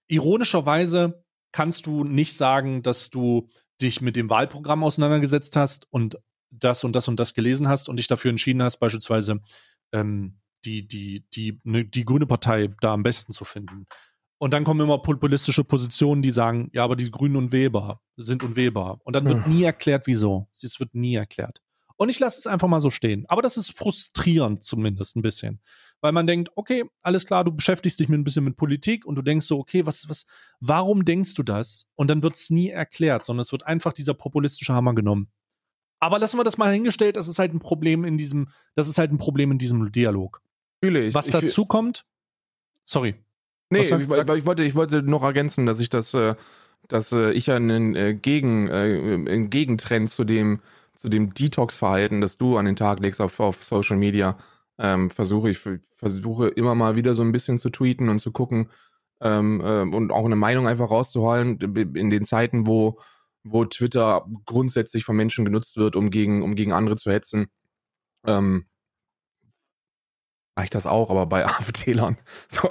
[0.08, 3.48] ironischerweise kannst du nicht sagen, dass du
[3.80, 6.18] dich mit dem Wahlprogramm auseinandergesetzt hast und
[6.58, 9.40] das und das und das gelesen hast und dich dafür entschieden hast, beispielsweise
[9.92, 13.86] ähm, die, die, die, ne, die grüne Partei da am besten zu finden.
[14.38, 19.00] Und dann kommen immer populistische Positionen, die sagen, ja, aber die Grünen unwählbar sind unwählbar.
[19.04, 20.48] Und dann wird nie erklärt, wieso.
[20.52, 21.62] Es wird nie erklärt.
[21.96, 23.24] Und ich lasse es einfach mal so stehen.
[23.28, 25.60] Aber das ist frustrierend zumindest ein bisschen.
[26.02, 29.16] Weil man denkt, okay, alles klar, du beschäftigst dich mit ein bisschen mit Politik und
[29.16, 30.26] du denkst so, okay, was, was,
[30.60, 31.86] warum denkst du das?
[31.94, 35.30] Und dann wird es nie erklärt, sondern es wird einfach dieser populistische Hammer genommen.
[36.00, 38.98] Aber lassen wir das mal hingestellt, das ist halt ein Problem in diesem, das ist
[38.98, 40.42] halt ein Problem in diesem Dialog.
[40.82, 41.14] Fühle ich.
[41.14, 42.04] Was dazu kommt,
[42.84, 43.16] sorry,
[43.70, 46.34] Nee, ich, ich, wollte, ich wollte noch ergänzen, dass ich das, äh,
[46.88, 50.60] dass äh, ich ja einen äh, Gegen, äh, einen Gegentrend zu dem,
[50.94, 54.36] zu dem Detox-Verhalten, das du an den Tag legst auf, auf Social Media,
[54.78, 58.68] ähm, versuche ich versuche immer mal wieder so ein bisschen zu tweeten und zu gucken
[59.20, 61.58] ähm, äh, und auch eine Meinung einfach rauszuholen
[61.94, 63.00] in den Zeiten, wo
[63.46, 67.46] wo Twitter grundsätzlich von Menschen genutzt wird, um gegen um gegen andere zu hetzen.
[68.26, 68.66] Ähm,
[70.62, 72.16] ich das auch, aber bei AfD-Lern.
[72.48, 72.68] So,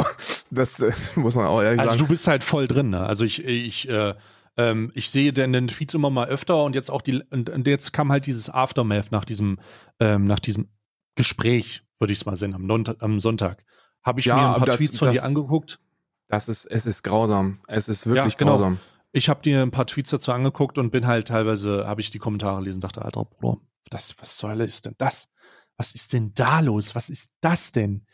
[0.50, 2.00] das, das, muss man auch ehrlich also sagen.
[2.00, 3.06] Also du bist halt voll drin, ne?
[3.06, 4.16] Also ich, ich, äh,
[4.58, 7.68] ähm, ich sehe denn den Tweets immer mal öfter und jetzt auch die, und, und
[7.68, 9.60] jetzt kam halt dieses Aftermath nach diesem,
[10.00, 10.70] ähm, nach diesem
[11.16, 12.70] Gespräch, würde ich es mal sehen, am,
[13.00, 13.64] am Sonntag.
[14.04, 15.80] Habe ich ja, mir ein paar das, Tweets von das, dir angeguckt.
[16.28, 17.60] Das ist, es ist grausam.
[17.68, 18.52] Es ist wirklich ja, genau.
[18.54, 18.80] grausam.
[19.16, 22.20] Ich habe dir ein paar Tweets dazu angeguckt und bin halt teilweise, habe ich die
[22.20, 25.30] Kommentare gelesen, dachte, alter Bruder, das, was soll ist denn das?
[25.78, 26.96] was ist denn da los?
[26.96, 28.06] Was ist das denn?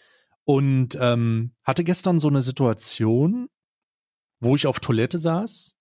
[0.44, 3.50] Und ähm, hatte gestern so eine Situation,
[4.40, 5.78] wo ich auf Toilette saß,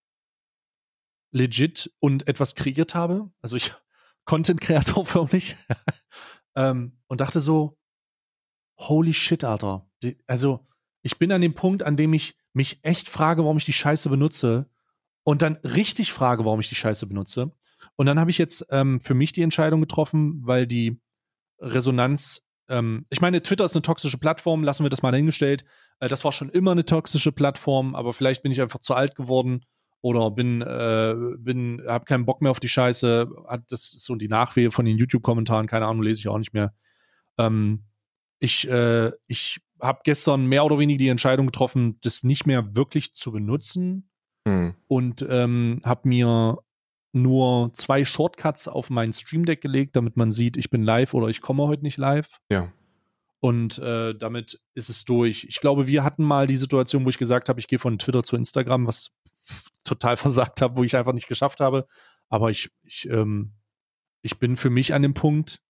[1.33, 3.31] legit und etwas kreiert habe.
[3.41, 3.75] Also ich
[4.25, 5.57] Content-Kreator förmlich.
[6.55, 7.79] ähm, und dachte so,
[8.79, 9.89] holy shit, Alter.
[10.27, 10.66] Also
[11.03, 14.09] ich bin an dem Punkt, an dem ich mich echt frage, warum ich die Scheiße
[14.11, 14.68] benutze
[15.25, 17.53] und dann richtig frage, warum ich die Scheiße benutze.
[17.97, 21.01] Und dann habe ich jetzt ähm, für mich die Entscheidung getroffen, weil die
[21.59, 22.43] Resonanz.
[22.68, 25.64] Ähm, ich meine, Twitter ist eine toxische Plattform, lassen wir das mal dahingestellt.
[25.99, 29.14] Äh, das war schon immer eine toxische Plattform, aber vielleicht bin ich einfach zu alt
[29.14, 29.64] geworden
[30.03, 33.29] oder bin, äh, bin, hab keinen Bock mehr auf die Scheiße.
[33.47, 36.75] Hat das so die Nachwehe von den YouTube-Kommentaren, keine Ahnung, lese ich auch nicht mehr.
[37.39, 37.85] Ähm,
[38.39, 43.14] ich, äh, ich habe gestern mehr oder weniger die Entscheidung getroffen, das nicht mehr wirklich
[43.14, 44.10] zu benutzen
[44.49, 44.74] Hm.
[44.88, 46.59] und ähm, habe mir
[47.12, 51.28] nur zwei Shortcuts auf mein Stream Deck gelegt, damit man sieht, ich bin live oder
[51.28, 52.41] ich komme heute nicht live.
[52.51, 52.72] Ja.
[53.41, 55.45] Und äh, damit ist es durch.
[55.49, 58.22] Ich glaube, wir hatten mal die Situation, wo ich gesagt habe, ich gehe von Twitter
[58.22, 59.11] zu Instagram, was
[59.84, 61.86] total versagt habe, wo ich einfach nicht geschafft habe.
[62.28, 63.55] Aber ich, ich, ähm,
[64.22, 65.62] ich bin für mich an dem Punkt,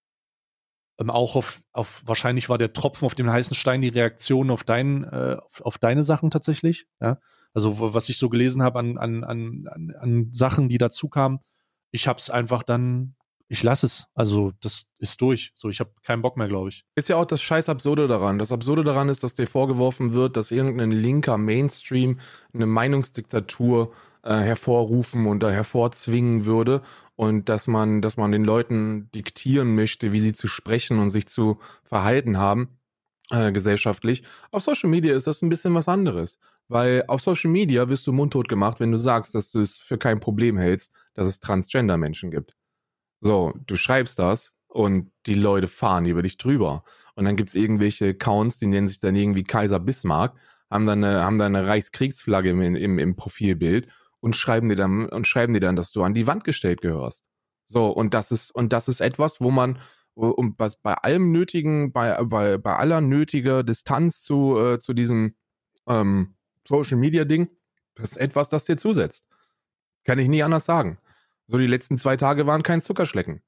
[0.98, 4.64] ähm, auch auf, auf, wahrscheinlich war der Tropfen auf dem heißen Stein die Reaktion auf,
[4.64, 6.86] dein, äh, auf, auf deine Sachen tatsächlich.
[7.00, 7.18] Ja?
[7.52, 11.40] Also was ich so gelesen habe an, an, an, an, an Sachen, die dazu kamen,
[11.90, 13.16] ich habe es einfach dann,
[13.48, 14.06] ich lasse es.
[14.14, 15.50] Also das ist durch.
[15.54, 16.84] So, ich habe keinen Bock mehr, glaube ich.
[16.94, 18.38] Ist ja auch das scheiß Absurde daran.
[18.38, 22.20] Das Absurde daran ist, dass dir vorgeworfen wird, dass irgendein linker Mainstream
[22.54, 23.92] eine Meinungsdiktatur
[24.22, 26.82] äh, hervorrufen und da hervorzwingen würde
[27.16, 31.26] und dass man, dass man den Leuten diktieren möchte, wie sie zu sprechen und sich
[31.26, 32.79] zu verhalten haben
[33.30, 34.22] äh, gesellschaftlich.
[34.50, 38.12] Auf Social Media ist das ein bisschen was anderes, weil auf Social Media wirst du
[38.12, 42.30] mundtot gemacht, wenn du sagst, dass du es für kein Problem hältst, dass es Transgender-Menschen
[42.30, 42.56] gibt.
[43.20, 46.84] So, du schreibst das und die Leute fahren über dich drüber.
[47.14, 50.34] Und dann gibt's irgendwelche Accounts, die nennen sich dann irgendwie Kaiser Bismarck,
[50.70, 53.88] haben dann eine, haben dann eine Reichskriegsflagge im, im, im Profilbild
[54.20, 57.24] und schreiben dir dann und schreiben dir dann, dass du an die Wand gestellt gehörst.
[57.66, 59.78] So, und das ist, und das ist etwas, wo man
[60.28, 65.34] um, bei, bei allem nötigen, bei, bei, bei aller nötiger Distanz zu, äh, zu diesem
[65.88, 66.34] ähm,
[66.66, 67.48] Social Media Ding,
[67.94, 69.26] das ist etwas, das dir zusetzt.
[70.04, 70.98] Kann ich nie anders sagen.
[71.46, 73.42] So, die letzten zwei Tage waren kein Zuckerschlecken.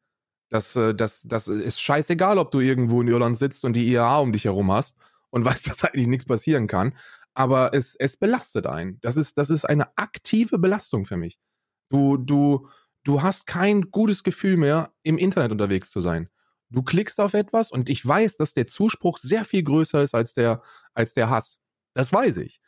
[0.48, 4.18] Das, äh, das, das ist scheißegal, ob du irgendwo in Irland sitzt und die IAA
[4.18, 4.96] um dich herum hast
[5.30, 6.94] und weißt, dass eigentlich nichts passieren kann.
[7.34, 9.00] Aber es, es belastet einen.
[9.00, 11.38] Das ist, das ist eine aktive Belastung für mich.
[11.88, 12.68] Du, du,
[13.04, 16.28] du hast kein gutes Gefühl mehr, im Internet unterwegs zu sein.
[16.72, 20.34] Du klickst auf etwas und ich weiß, dass der Zuspruch sehr viel größer ist als
[20.34, 20.62] der,
[20.94, 21.58] als der Hass.
[21.94, 22.60] Das weiß ich.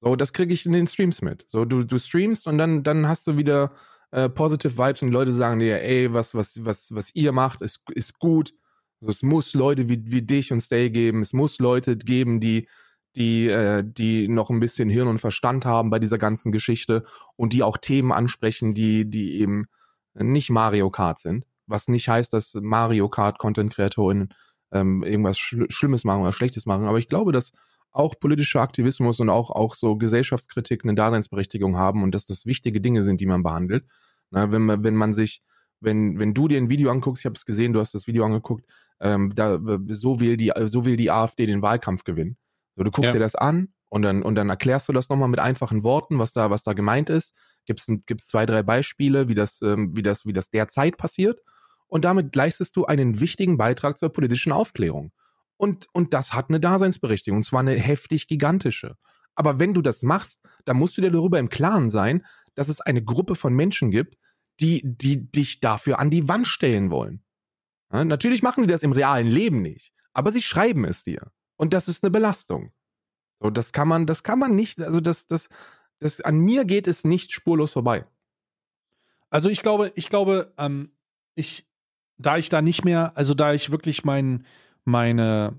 [0.00, 1.44] So, das kriege ich in den Streams mit.
[1.48, 3.72] So, du, du streamst und dann, dann hast du wieder
[4.12, 7.82] äh, positive Vibes und Leute sagen dir, ey, was, was, was, was ihr macht, ist,
[7.94, 8.54] ist gut.
[9.00, 11.20] Also es muss Leute wie, wie dich und Stay geben.
[11.20, 12.66] Es muss Leute geben, die,
[13.14, 17.04] die, äh, die noch ein bisschen Hirn und Verstand haben bei dieser ganzen Geschichte
[17.36, 19.66] und die auch Themen ansprechen, die, die eben
[20.14, 21.44] nicht Mario Kart sind.
[21.70, 24.34] Was nicht heißt, dass Mario Kart Content KreatorInnen
[24.72, 26.86] ähm, irgendwas Schl Schlimmes machen oder Schlechtes machen.
[26.86, 27.52] Aber ich glaube, dass
[27.92, 32.80] auch politischer Aktivismus und auch, auch so Gesellschaftskritik eine Daseinsberechtigung haben und dass das wichtige
[32.80, 33.84] Dinge sind, die man behandelt.
[34.30, 35.42] Na, wenn man, wenn man sich,
[35.80, 38.24] wenn, wenn du dir ein Video anguckst, ich habe es gesehen, du hast das Video
[38.24, 38.64] angeguckt,
[39.00, 39.58] ähm, da,
[39.88, 42.36] so will die, so will die AfD den Wahlkampf gewinnen.
[42.76, 43.18] So, du guckst Ja.
[43.18, 46.32] dir das an und dann, und dann erklärst du das nochmal mit einfachen Worten, was
[46.32, 47.34] da, was da gemeint ist.
[47.68, 51.40] Ein- gibt's zwei, drei Beispiele, wie das, ähm, wie das, wie das derzeit passiert.
[51.90, 55.12] Und damit leistest du einen wichtigen Beitrag zur politischen Aufklärung.
[55.56, 58.96] Und, und das hat eine Daseinsberechtigung, und zwar eine heftig gigantische.
[59.34, 62.24] Aber wenn du das machst, dann musst du dir darüber im Klaren sein,
[62.54, 64.16] dass es eine Gruppe von Menschen gibt,
[64.60, 67.22] die, die dich dafür an die Wand stellen wollen.
[67.92, 71.32] Ja, natürlich machen die das im realen Leben nicht, aber sie schreiben es dir.
[71.56, 72.72] Und das ist eine Belastung.
[73.40, 75.48] So, das kann man, das kann man nicht, also das, das,
[75.98, 78.06] das, an mir geht es nicht spurlos vorbei.
[79.30, 80.92] Also ich glaube, ich glaube, ähm,
[81.34, 81.69] ich,
[82.20, 84.44] da ich da nicht mehr, also da ich wirklich mein,
[84.84, 85.58] meine,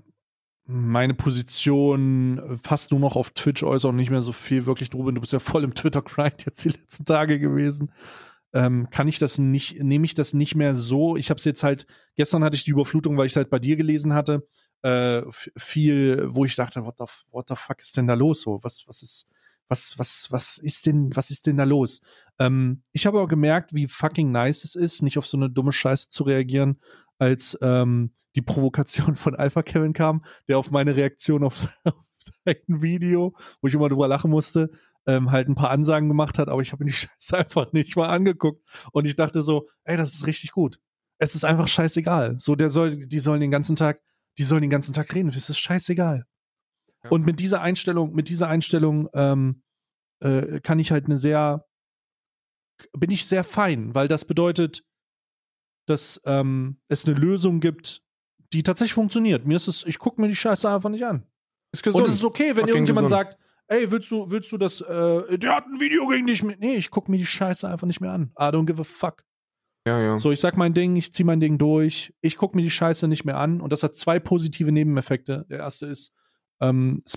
[0.64, 5.06] meine Position fast nur noch auf Twitch äußere und nicht mehr so viel wirklich drüber
[5.06, 7.92] bin, du bist ja voll im Twitter-Grind jetzt die letzten Tage gewesen,
[8.52, 11.16] ähm, kann ich das nicht, nehme ich das nicht mehr so.
[11.16, 11.86] Ich habe es jetzt halt,
[12.16, 14.46] gestern hatte ich die Überflutung, weil ich es halt bei dir gelesen hatte,
[14.82, 15.22] äh,
[15.56, 18.42] viel, wo ich dachte, what the, what the fuck ist denn da los?
[18.42, 19.28] So, was, was ist,
[19.68, 22.02] was, was, was ist denn, was ist denn da los?
[22.42, 25.72] Ähm, ich habe aber gemerkt, wie fucking nice es ist, nicht auf so eine dumme
[25.72, 26.80] Scheiße zu reagieren,
[27.18, 33.34] als ähm, die Provokation von Alpha Kevin kam, der auf meine Reaktion auf sein Video,
[33.60, 34.70] wo ich immer drüber lachen musste,
[35.06, 37.96] ähm, halt ein paar Ansagen gemacht hat, aber ich habe mir die Scheiße einfach nicht
[37.96, 38.62] mal angeguckt.
[38.92, 40.78] Und ich dachte so, ey, das ist richtig gut.
[41.18, 42.38] Es ist einfach scheißegal.
[42.38, 44.00] So, der soll, die sollen den ganzen Tag,
[44.38, 45.30] die sollen den ganzen Tag reden.
[45.30, 46.24] Das ist scheißegal.
[47.04, 47.10] Ja.
[47.10, 49.62] Und mit dieser Einstellung, mit dieser Einstellung ähm,
[50.20, 51.64] äh, kann ich halt eine sehr,
[52.96, 54.84] bin ich sehr fein, weil das bedeutet,
[55.86, 58.02] dass ähm, es eine Lösung gibt,
[58.52, 59.46] die tatsächlich funktioniert.
[59.46, 61.26] Mir ist es, ich gucke mir die Scheiße einfach nicht an.
[61.72, 63.08] Ist Und es ist okay, wenn irgendjemand gesund.
[63.08, 66.60] sagt, ey, willst du, willst du das, äh, der hat ein Video gegen dich mit.
[66.60, 68.32] Nee, ich gucke mir die Scheiße einfach nicht mehr an.
[68.38, 69.24] I don't give a fuck.
[69.86, 70.18] Ja, ja.
[70.18, 73.08] So, ich sag mein Ding, ich zieh mein Ding durch, ich gucke mir die Scheiße
[73.08, 75.46] nicht mehr an und das hat zwei positive Nebeneffekte.
[75.48, 76.12] Der erste ist,
[76.60, 77.14] ähm, es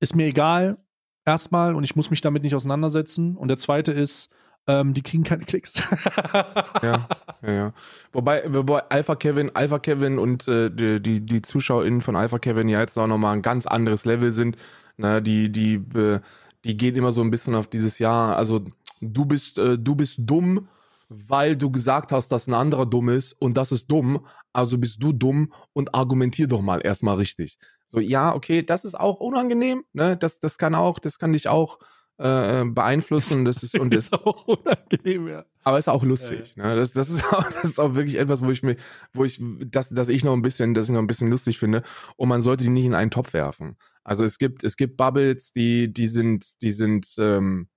[0.00, 0.84] ist mir egal,
[1.28, 3.36] erstmal, und ich muss mich damit nicht auseinandersetzen.
[3.36, 4.30] Und der zweite ist,
[4.66, 5.82] ähm, die kriegen keine Klicks.
[6.82, 7.06] ja,
[7.42, 7.72] ja, ja.
[8.12, 12.68] Wobei, wobei Alpha Kevin, Alpha Kevin und äh, die, die, die ZuschauerInnen von Alpha Kevin
[12.68, 14.56] ja jetzt auch nochmal ein ganz anderes Level sind.
[14.96, 16.20] Na, die, die, äh,
[16.64, 18.64] die gehen immer so ein bisschen auf dieses Jahr, also
[19.00, 20.68] du bist, äh, du bist dumm,
[21.08, 25.02] weil du gesagt hast, dass ein anderer dumm ist und das ist dumm, also bist
[25.02, 27.58] du dumm und argumentier doch mal erstmal richtig.
[27.88, 30.16] So, ja, okay, das ist auch unangenehm, ne?
[30.16, 31.78] Das, das kann auch, das kann dich auch
[32.18, 33.44] äh, beeinflussen.
[33.44, 35.44] Das ist und das ist auch unangenehm, ja.
[35.64, 36.54] Aber ist auch lustig.
[36.56, 36.70] Ja, ja.
[36.70, 36.76] Ne?
[36.76, 38.76] Das, das, ist auch, das ist auch wirklich etwas, wo ich mir,
[39.12, 41.82] wo ich, das, dass ich noch ein bisschen, das ich noch ein bisschen lustig finde.
[42.16, 43.76] Und man sollte die nicht in einen Topf werfen.
[44.04, 47.68] Also es gibt, es gibt Bubbles, die, die sind, die sind, ähm,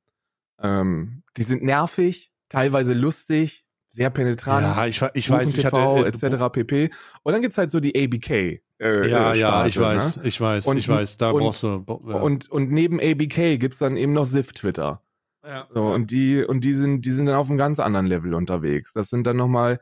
[0.59, 4.63] ähm, die sind nervig, teilweise lustig, sehr penetrant.
[4.63, 6.49] Ja, ich, ich weiß, ich hatte äh, etc.
[6.51, 6.89] pp.
[7.23, 8.29] Und dann gibt's halt so die ABK.
[8.29, 10.23] Äh, ja, äh, ja, ich weiß, ne?
[10.25, 11.83] ich weiß, und, ich weiß, da und, brauchst du.
[11.87, 12.15] Ja.
[12.15, 15.01] Und, und neben ABK gibt's dann eben noch Ziff Twitter.
[15.43, 15.67] Ja.
[15.73, 18.93] So, und die, und die sind, die sind dann auf einem ganz anderen Level unterwegs.
[18.93, 19.79] Das sind dann nochmal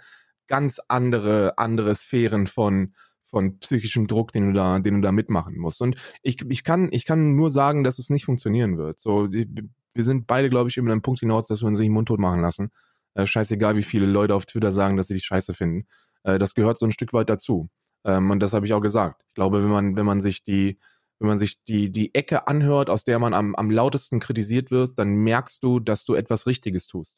[0.48, 5.58] ganz andere, andere Sphären von, von psychischem Druck, den du da, den du da mitmachen
[5.60, 5.84] musst.
[5.84, 9.00] Und ich, ich kann, ich kann nur sagen, dass es nicht funktionieren wird.
[9.00, 9.48] So, die,
[9.94, 12.42] wir sind beide, glaube ich, über den Punkt hinaus, dass wir uns nicht mundtot machen
[12.42, 12.72] lassen.
[13.20, 15.88] Äh, scheißegal, wie viele Leute auf Twitter sagen, dass sie dich scheiße finden.
[16.24, 17.70] Äh, das gehört so ein Stück weit dazu.
[18.06, 19.24] Ähm, und das habe ich auch gesagt.
[19.28, 20.80] Ich glaube, wenn man, wenn man sich die,
[21.20, 24.98] wenn man sich die, die Ecke anhört, aus der man am, am lautesten kritisiert wird,
[24.98, 27.18] dann merkst du, dass du etwas Richtiges tust.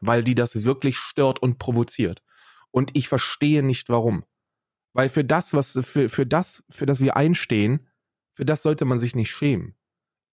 [0.00, 2.22] Weil die das wirklich stört und provoziert.
[2.72, 4.24] Und ich verstehe nicht warum.
[4.92, 7.86] Weil für das, was, für, für das, für das wir einstehen,
[8.34, 9.76] für das sollte man sich nicht schämen.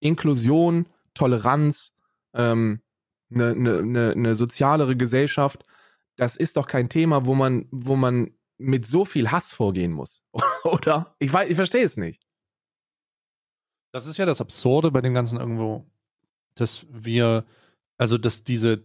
[0.00, 1.94] Inklusion, Toleranz,
[2.34, 2.80] ähm,
[3.30, 5.64] eine, eine, eine, eine sozialere Gesellschaft,
[6.16, 10.24] das ist doch kein Thema, wo man, wo man mit so viel Hass vorgehen muss.
[10.64, 11.14] Oder?
[11.18, 12.26] Ich weiß, ich verstehe es nicht.
[13.92, 15.90] Das ist ja das Absurde bei dem Ganzen irgendwo,
[16.54, 17.46] dass wir,
[17.98, 18.84] also dass diese,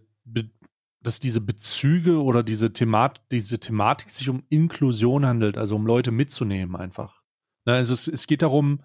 [1.02, 6.12] dass diese Bezüge oder diese, Themat, diese Thematik sich um Inklusion handelt, also um Leute
[6.12, 7.22] mitzunehmen einfach.
[7.64, 8.82] Also es, es geht darum,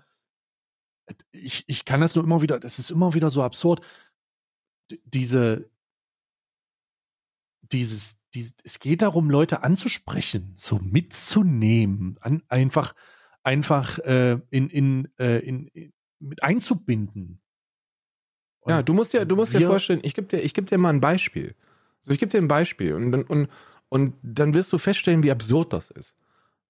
[1.31, 3.81] ich, ich kann das nur immer wieder, das ist immer wieder so absurd,
[5.05, 5.69] diese,
[7.61, 12.93] dieses, dieses, es geht darum, Leute anzusprechen, so mitzunehmen, an, einfach,
[13.43, 17.41] einfach äh, in, in, äh, in, in, mit einzubinden.
[18.61, 20.77] Und ja, du musst dir, du musst dir vorstellen, ich gebe dir, ich gebe dir
[20.77, 21.55] mal ein Beispiel.
[22.01, 23.49] So, ich gebe dir ein Beispiel und, und,
[23.89, 26.15] und dann wirst du feststellen, wie absurd das ist.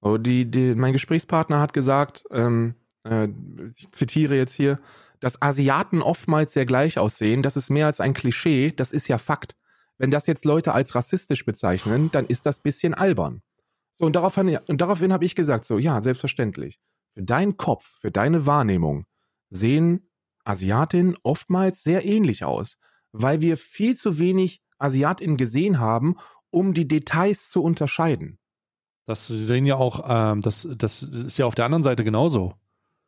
[0.02, 3.30] Oh, die, die, mein Gesprächspartner hat gesagt, ähm, äh,
[3.76, 4.80] ich zitiere jetzt hier,
[5.20, 9.18] dass Asiaten oftmals sehr gleich aussehen, das ist mehr als ein Klischee, das ist ja
[9.18, 9.56] Fakt.
[9.98, 13.42] Wenn das jetzt Leute als rassistisch bezeichnen, dann ist das bisschen albern.
[13.92, 16.80] So, und daraufhin, und daraufhin habe ich gesagt, so, ja, selbstverständlich.
[17.14, 19.06] Für deinen Kopf, für deine Wahrnehmung
[19.50, 20.10] sehen
[20.44, 22.78] Asiatinnen oftmals sehr ähnlich aus,
[23.12, 26.16] weil wir viel zu wenig Asiatinnen gesehen haben,
[26.52, 28.38] um die Details zu unterscheiden.
[29.08, 32.54] Das sehen ja auch, ähm, das, das ist ja auf der anderen Seite genauso.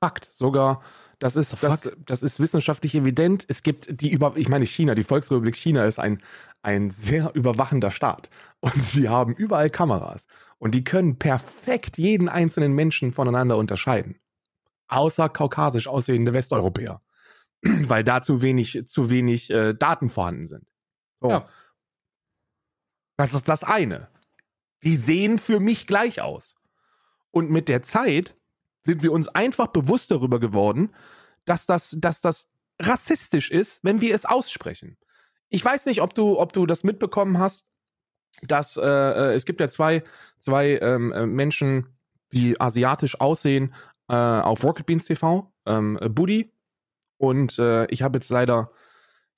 [0.01, 0.26] Fakt.
[0.26, 0.82] Sogar
[1.20, 3.45] das ist, das, das ist wissenschaftlich evident.
[3.49, 6.20] Es gibt die über, ich meine China, die Volksrepublik China ist ein,
[6.61, 8.30] ein sehr überwachender Staat.
[8.61, 10.28] Und sie haben überall Kameras.
[10.59, 14.17] Und die können perfekt jeden einzelnen Menschen voneinander unterscheiden.
[14.88, 17.01] Außer kaukasisch aussehende Westeuropäer.
[17.61, 20.65] Weil da zu wenig, zu wenig äh, Daten vorhanden sind.
[21.20, 21.30] So.
[21.30, 21.47] Ja.
[23.17, 24.07] Das ist das eine.
[24.84, 26.55] Die sehen für mich gleich aus.
[27.32, 28.38] Und mit der Zeit
[28.82, 30.93] sind wir uns einfach bewusst darüber geworden,
[31.45, 34.97] dass das, dass das rassistisch ist, wenn wir es aussprechen.
[35.49, 37.65] Ich weiß nicht, ob du, ob du das mitbekommen hast,
[38.43, 40.03] dass äh, äh es gibt ja zwei,
[40.38, 41.97] zwei ähm, äh, Menschen,
[42.32, 43.73] die asiatisch aussehen
[44.07, 46.51] äh, auf Rocket Beans TV, ähm, Buddy
[47.17, 48.71] und äh, ich habe jetzt leider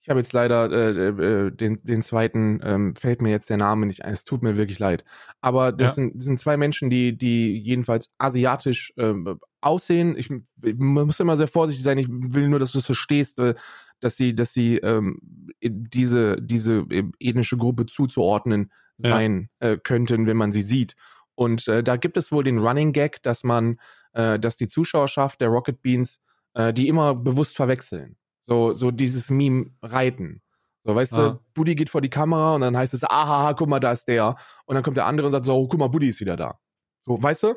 [0.02, 3.86] ich habe jetzt leider äh, äh, den, den zweiten, ähm, fällt mir jetzt der Name
[3.86, 4.14] nicht ein.
[4.14, 5.04] Es tut mir wirklich leid.
[5.42, 5.96] Aber das, ja.
[5.96, 9.14] sind, das sind zwei Menschen, die, die jedenfalls asiatisch äh,
[9.62, 10.18] aussehen.
[10.18, 10.30] Ich,
[10.64, 12.00] ich, muss immer sehr vorsichtig sein.
[12.00, 13.54] Ich will nur, dass du es verstehst, äh,
[14.00, 15.20] dass sie, dass sie ähm,
[15.62, 16.88] diese, diese
[17.20, 19.70] ethnische Gruppe zuzuordnen sein ja.
[19.70, 20.96] äh, könnten, wenn man sie sieht.
[21.36, 23.80] Und äh, da gibt es wohl den Running Gag, dass man,
[24.14, 26.20] äh, dass die Zuschauerschaft der Rocket Beans
[26.54, 28.18] äh, die immer bewusst verwechseln.
[28.52, 30.42] So, so dieses Meme reiten.
[30.84, 31.30] So, weißt ah.
[31.30, 34.10] du, Buddy geht vor die Kamera und dann heißt es, aha, guck mal, da ist
[34.10, 34.36] der.
[34.66, 36.60] Und dann kommt der andere und sagt so, oh, guck mal, Buddy ist wieder da.
[37.04, 37.56] So, weißt du?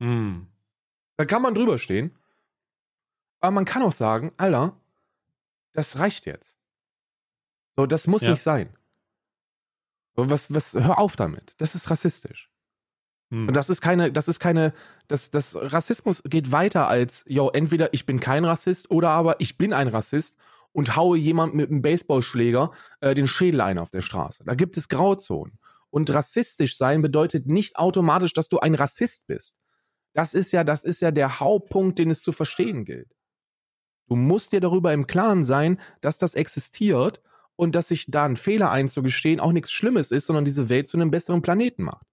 [0.00, 0.46] Mm.
[1.16, 2.14] Da kann man drüber stehen.
[3.40, 4.78] Aber man kann auch sagen, Alter,
[5.72, 6.58] das reicht jetzt.
[7.78, 8.32] So, das muss ja.
[8.32, 8.76] nicht sein.
[10.14, 11.54] So, was, was, hör auf damit.
[11.56, 12.50] Das ist rassistisch.
[13.30, 13.48] Hm.
[13.48, 14.72] Und das ist keine, das ist keine,
[15.06, 19.58] das, das Rassismus geht weiter als, yo, entweder ich bin kein Rassist oder aber ich
[19.58, 20.36] bin ein Rassist
[20.72, 24.44] und haue jemand mit einem Baseballschläger äh, den Schädel ein auf der Straße.
[24.44, 25.58] Da gibt es Grauzonen.
[25.90, 29.56] Und rassistisch sein bedeutet nicht automatisch, dass du ein Rassist bist.
[30.12, 33.14] Das ist ja, das ist ja der Hauptpunkt, den es zu verstehen gilt.
[34.08, 37.20] Du musst dir darüber im Klaren sein, dass das existiert
[37.56, 40.96] und dass sich da ein Fehler einzugestehen auch nichts Schlimmes ist, sondern diese Welt zu
[40.96, 42.07] einem besseren Planeten macht.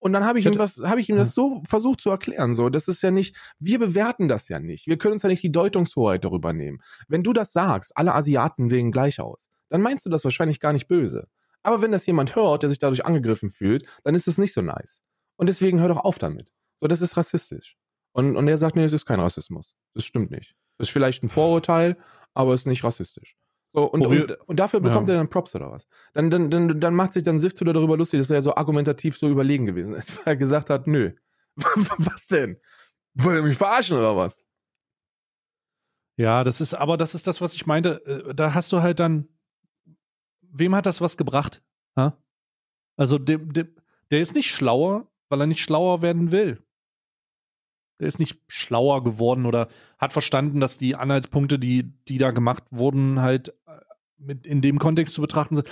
[0.00, 2.54] Und dann habe ich, ihm was, hab ich ihm das so versucht zu erklären.
[2.54, 4.86] So, das ist ja nicht, wir bewerten das ja nicht.
[4.86, 6.80] Wir können uns ja nicht die Deutungshoheit darüber nehmen.
[7.08, 10.72] Wenn du das sagst, alle Asiaten sehen gleich aus, dann meinst du das wahrscheinlich gar
[10.72, 11.28] nicht böse.
[11.62, 14.62] Aber wenn das jemand hört, der sich dadurch angegriffen fühlt, dann ist es nicht so
[14.62, 15.02] nice.
[15.36, 16.52] Und deswegen hör doch auf damit.
[16.76, 17.76] So, das ist rassistisch.
[18.12, 19.74] Und, und er sagt, nee, es ist kein Rassismus.
[19.94, 20.54] Das stimmt nicht.
[20.78, 21.96] Das ist vielleicht ein Vorurteil,
[22.34, 23.36] aber es ist nicht rassistisch.
[23.78, 25.14] So, und, und, und, dafür bekommt ja.
[25.14, 25.86] er dann Props oder was?
[26.12, 29.16] Dann, dann, dann, dann macht sich dann Sift wieder darüber lustig, dass er so argumentativ
[29.16, 31.12] so überlegen gewesen ist, weil er gesagt hat, nö.
[31.56, 32.58] was denn?
[33.14, 34.42] Wollt ihr mich verarschen oder was?
[36.16, 38.04] Ja, das ist, aber das ist das, was ich meinte.
[38.04, 39.28] Äh, da hast du halt dann,
[40.40, 41.62] wem hat das was gebracht?
[41.96, 42.18] Ha?
[42.96, 43.76] Also, dem, dem,
[44.10, 46.64] der ist nicht schlauer, weil er nicht schlauer werden will.
[48.00, 49.68] Der ist nicht schlauer geworden oder
[49.98, 53.67] hat verstanden, dass die Anhaltspunkte, die, die da gemacht wurden, halt äh,
[54.18, 55.68] mit in dem Kontext zu betrachten sind.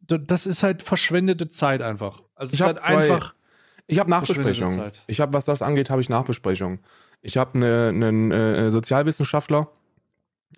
[0.00, 2.22] Das ist halt verschwendete Zeit einfach.
[2.34, 3.34] Also ich es ist halt einfach.
[3.86, 4.90] Ich habe Nachbesprechungen.
[5.06, 6.80] Ich habe, was das angeht, habe ich Nachbesprechungen.
[7.22, 9.68] Ich habe einen eine, äh, Sozialwissenschaftler,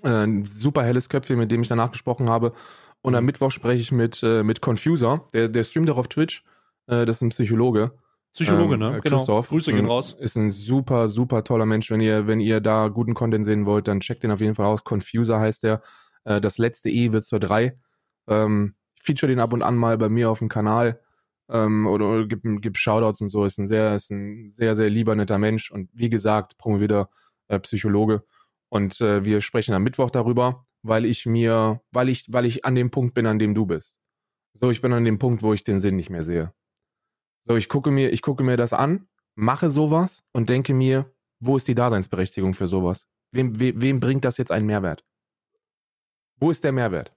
[0.03, 2.53] äh, ein super helles Köpfchen, mit dem ich danach gesprochen habe.
[3.01, 3.27] Und am mhm.
[3.27, 6.45] Mittwoch spreche ich mit, äh, mit Confuser, der, der streamt auch auf Twitch.
[6.87, 7.93] Äh, das ist ein Psychologe.
[8.33, 8.97] Psychologe, ähm, ne?
[8.97, 9.17] Äh, genau.
[9.17, 9.49] Christoph.
[9.49, 10.17] Grüße gehen raus.
[10.19, 11.91] Ist ein super, super toller Mensch.
[11.91, 14.67] Wenn ihr, wenn ihr da guten Content sehen wollt, dann checkt den auf jeden Fall
[14.67, 14.85] aus.
[14.85, 15.83] Confuser heißt der.
[16.25, 17.79] Äh, das letzte E wird zur 3.
[18.29, 21.01] Ähm, feature den ab und an mal bei mir auf dem Kanal.
[21.51, 23.45] Ähm, oder, oder gib, gib Shoutouts und so.
[23.45, 25.71] Ist ein sehr, ist ein sehr, sehr lieber, netter Mensch.
[25.71, 27.09] Und wie gesagt, promovierter
[27.49, 28.25] äh, Psychologe.
[28.69, 32.75] Und äh, wir sprechen am Mittwoch darüber, weil ich mir, weil ich, weil ich an
[32.75, 33.99] dem Punkt bin, an dem du bist.
[34.55, 36.53] So, ich bin an dem Punkt, wo ich den Sinn nicht mehr sehe.
[37.45, 41.57] So, ich gucke mir, ich gucke mir das an, mache sowas und denke mir, wo
[41.57, 43.07] ist die Daseinsberechtigung für sowas?
[43.33, 45.05] Wem, we, wem bringt das jetzt einen Mehrwert?
[46.43, 47.15] Wo ist der Mehrwert?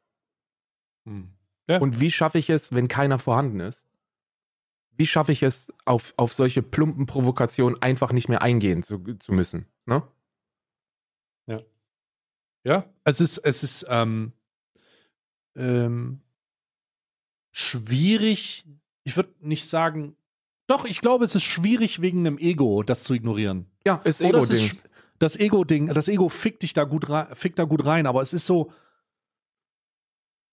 [1.08, 1.30] Hm.
[1.68, 1.80] Ja.
[1.80, 3.84] Und wie schaffe ich es, wenn keiner vorhanden ist?
[4.92, 9.34] Wie schaffe ich es, auf, auf solche plumpen Provokationen einfach nicht mehr eingehen zu, zu
[9.34, 9.66] müssen?
[9.88, 10.04] Ne?
[11.48, 11.60] Ja.
[12.64, 14.32] Ja, es ist, es ist ähm,
[15.56, 16.22] ähm,
[17.52, 18.68] schwierig,
[19.06, 20.16] ich würde nicht sagen,
[20.68, 23.66] doch, ich glaube, es ist schwierig wegen einem Ego, das zu ignorieren.
[23.88, 24.80] Ja, ist Ego-Ding.
[25.18, 28.32] Das Ego-Ding, das Ego fickt dich da gut rein, fickt da gut rein, aber es
[28.32, 28.72] ist so,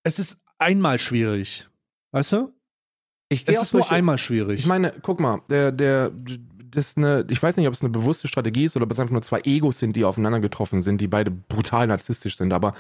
[0.02, 1.68] es ist einmal schwierig.
[2.10, 2.52] Weißt du?
[3.28, 4.58] Ich es ist nur einmal schwierig.
[4.58, 6.12] Ich meine, guck mal, der, der,
[6.72, 9.00] das ist eine, ich weiß nicht, ob es eine bewusste Strategie ist oder ob es
[9.00, 12.74] einfach nur zwei Egos sind, die aufeinander getroffen sind, die beide brutal narzisstisch sind, aber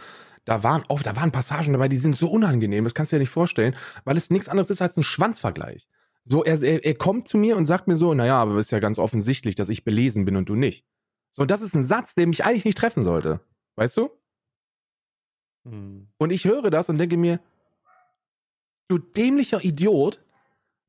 [0.44, 3.20] da waren oft, da waren Passagen dabei, die sind so unangenehm, das kannst du dir
[3.20, 5.88] nicht vorstellen, weil es nichts anderes ist als ein Schwanzvergleich.
[6.24, 8.72] So, er, er, er kommt zu mir und sagt mir so, naja, aber es ist
[8.72, 10.84] ja ganz offensichtlich, dass ich belesen bin und du nicht.
[11.30, 13.40] So, das ist ein Satz, der mich eigentlich nicht treffen sollte.
[13.76, 14.10] Weißt du?
[15.64, 16.08] Hm.
[16.18, 17.40] Und ich höre das und denke mir,
[18.88, 20.20] du dämlicher Idiot,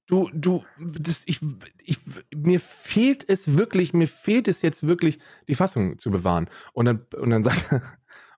[0.08, 1.40] du, du, das, ich,
[1.84, 2.00] ich,
[2.36, 6.50] mir fehlt es wirklich, mir fehlt es jetzt wirklich, die Fassung zu bewahren.
[6.74, 7.82] Und dann, und dann sagt,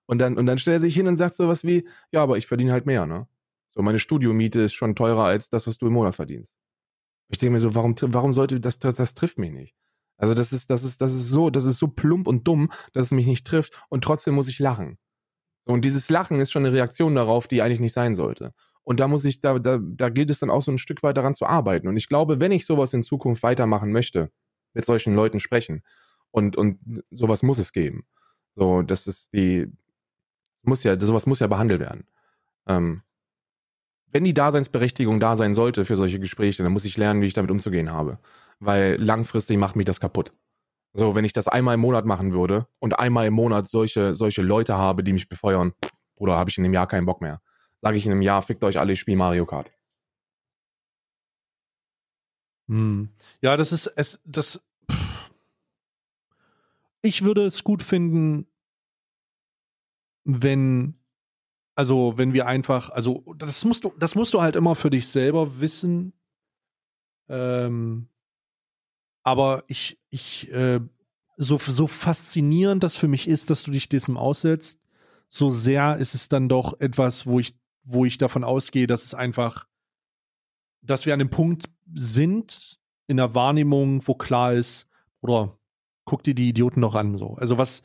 [0.06, 2.46] und dann, und dann stellt er sich hin und sagt sowas wie, ja, aber ich
[2.46, 3.26] verdiene halt mehr, ne?
[3.70, 6.56] So, meine Studiomiete ist schon teurer als das, was du im Monat verdienst.
[7.28, 9.74] Ich denke mir so, warum, warum sollte, das, das, das trifft mich nicht.
[10.16, 13.06] Also das ist, das ist, das ist so, das ist so plump und dumm, dass
[13.06, 14.96] es mich nicht trifft und trotzdem muss ich lachen.
[15.66, 18.54] Und dieses Lachen ist schon eine Reaktion darauf, die eigentlich nicht sein sollte.
[18.84, 21.16] Und da muss ich, da, da, da gilt es dann auch so ein Stück weit
[21.16, 21.88] daran zu arbeiten.
[21.88, 24.30] Und ich glaube, wenn ich sowas in Zukunft weitermachen möchte,
[24.74, 25.82] mit solchen Leuten sprechen
[26.30, 26.78] und, und
[27.10, 28.06] sowas muss es geben.
[28.54, 29.66] So, das ist die,
[30.62, 32.06] muss ja, sowas muss ja behandelt werden.
[32.68, 33.02] Ähm,
[34.12, 37.34] wenn die Daseinsberechtigung da sein sollte für solche Gespräche, dann muss ich lernen, wie ich
[37.34, 38.18] damit umzugehen habe.
[38.60, 40.32] Weil langfristig macht mich das kaputt.
[40.98, 44.40] So, wenn ich das einmal im Monat machen würde und einmal im Monat solche, solche
[44.40, 45.74] Leute habe, die mich befeuern,
[46.14, 47.42] oder habe ich in dem Jahr keinen Bock mehr.
[47.76, 49.70] Sage ich in einem Jahr, fickt euch alle, ich spiele Mario Kart.
[52.68, 53.10] Hm.
[53.42, 54.64] Ja, das ist es, das.
[57.02, 58.46] Ich würde es gut finden,
[60.24, 60.98] wenn,
[61.74, 65.06] also wenn wir einfach, also das musst du, das musst du halt immer für dich
[65.08, 66.14] selber wissen.
[67.28, 68.08] Ähm,
[69.26, 70.78] aber ich, ich, äh,
[71.36, 74.80] so, so faszinierend das für mich ist, dass du dich diesem aussetzt,
[75.28, 79.14] so sehr ist es dann doch etwas, wo ich, wo ich davon ausgehe, dass es
[79.14, 79.66] einfach,
[80.80, 84.88] dass wir an dem Punkt sind in der Wahrnehmung, wo klar ist,
[85.20, 85.58] oder
[86.04, 87.34] guck dir die Idioten noch an, so.
[87.34, 87.82] Also was,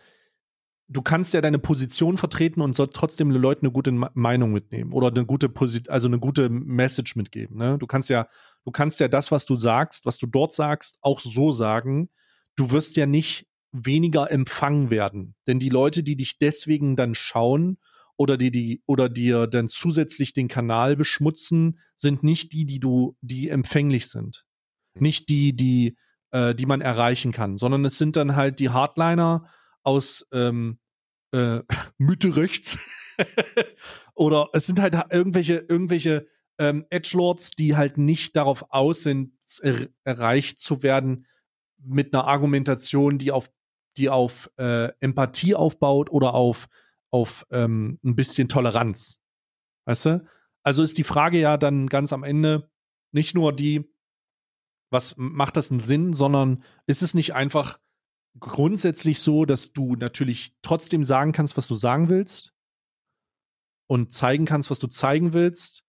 [0.89, 5.07] du kannst ja deine Position vertreten und trotzdem den Leuten eine gute Meinung mitnehmen oder
[5.07, 7.57] eine gute Posit also eine gute Message mitgeben.
[7.57, 7.79] Ne?
[7.79, 8.27] Du kannst ja,
[8.65, 12.09] du kannst ja das, was du sagst, was du dort sagst, auch so sagen.
[12.55, 17.77] Du wirst ja nicht weniger empfangen werden, denn die Leute, die dich deswegen dann schauen
[18.17, 23.15] oder die die oder dir dann zusätzlich den Kanal beschmutzen, sind nicht die, die du,
[23.21, 24.45] die empfänglich sind,
[24.95, 25.03] hm.
[25.03, 25.97] nicht die, die,
[26.31, 29.49] äh, die man erreichen kann, sondern es sind dann halt die Hardliner
[29.83, 30.79] aus ähm,
[31.31, 31.61] äh,
[31.97, 32.77] Mitte rechts.
[34.15, 36.27] Oder es sind halt irgendwelche, irgendwelche
[36.61, 39.33] ähm, Edgelords, die halt nicht darauf aus sind,
[39.63, 41.25] er erreicht zu werden
[41.79, 43.51] mit einer Argumentation, die auf,
[43.97, 46.69] die auf äh, Empathie aufbaut oder auf,
[47.09, 49.19] auf ähm, ein bisschen Toleranz.
[49.85, 50.27] Weißt du?
[50.61, 52.69] Also ist die Frage ja dann ganz am Ende
[53.11, 53.91] nicht nur die,
[54.91, 57.79] was macht das einen Sinn, sondern ist es nicht einfach
[58.39, 62.53] grundsätzlich so, dass du natürlich trotzdem sagen kannst, was du sagen willst
[63.87, 65.83] und zeigen kannst, was du zeigen willst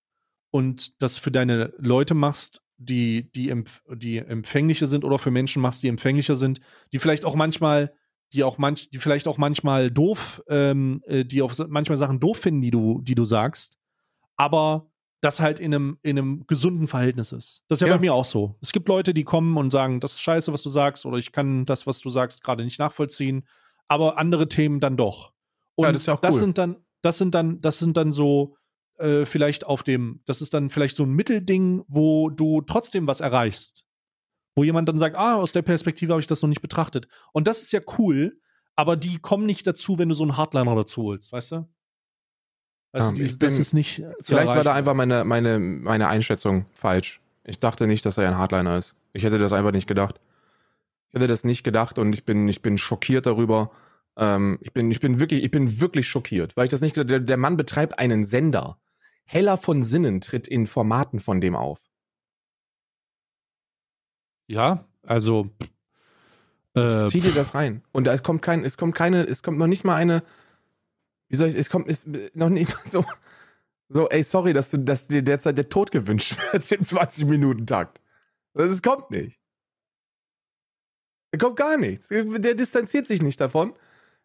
[0.52, 5.62] und das für deine Leute machst, die, die, empf die empfänglicher sind oder für Menschen
[5.62, 6.60] machst, die empfänglicher sind,
[6.92, 7.92] die vielleicht auch manchmal,
[8.32, 12.38] die auch manch, die vielleicht auch manchmal doof, ähm, äh, die auf manchmal Sachen doof
[12.38, 13.78] finden, die du, die du sagst,
[14.36, 14.90] aber
[15.22, 17.62] das halt in einem, in einem gesunden Verhältnis ist.
[17.68, 18.56] Das ist ja, ja, bei mir auch so.
[18.60, 21.32] Es gibt Leute, die kommen und sagen, das ist scheiße, was du sagst, oder ich
[21.32, 23.46] kann das, was du sagst, gerade nicht nachvollziehen,
[23.88, 25.32] aber andere Themen dann doch.
[25.76, 26.40] Und ja, das, ist ja auch das cool.
[26.40, 28.56] sind dann, das sind dann, das sind dann so,
[29.02, 33.20] äh, vielleicht auf dem, das ist dann vielleicht so ein Mittelding, wo du trotzdem was
[33.20, 33.84] erreichst.
[34.54, 37.08] Wo jemand dann sagt, ah, aus der Perspektive habe ich das noch nicht betrachtet.
[37.32, 38.38] Und das ist ja cool,
[38.76, 41.68] aber die kommen nicht dazu, wenn du so einen Hardliner dazu holst, weißt du?
[42.92, 44.02] Also ja, dieses, bin, das ist nicht.
[44.20, 47.20] Vielleicht war da einfach meine, meine, meine Einschätzung falsch.
[47.44, 48.94] Ich dachte nicht, dass er ein Hardliner ist.
[49.14, 50.20] Ich hätte das einfach nicht gedacht.
[51.08, 53.70] Ich hätte das nicht gedacht und ich bin, ich bin schockiert darüber.
[54.16, 57.20] Ähm, ich bin, ich bin wirklich, ich bin wirklich schockiert, weil ich das nicht, der,
[57.20, 58.78] der Mann betreibt einen Sender.
[59.32, 61.90] Heller von Sinnen tritt in Formaten von dem auf.
[64.46, 65.48] Ja, also.
[66.74, 67.82] Äh, Zieh dir das rein.
[67.92, 70.22] Und es kommt kein, es kommt keine, es kommt noch nicht mal eine,
[71.28, 73.06] wie soll ich, es kommt, ist noch nicht so,
[73.88, 78.02] so, ey, sorry, dass du, dass dir derzeit der Tod gewünscht wird im 20-Minuten-Takt.
[78.52, 79.40] Das kommt nicht.
[81.30, 82.08] Da kommt gar nichts.
[82.08, 83.72] Der distanziert sich nicht davon.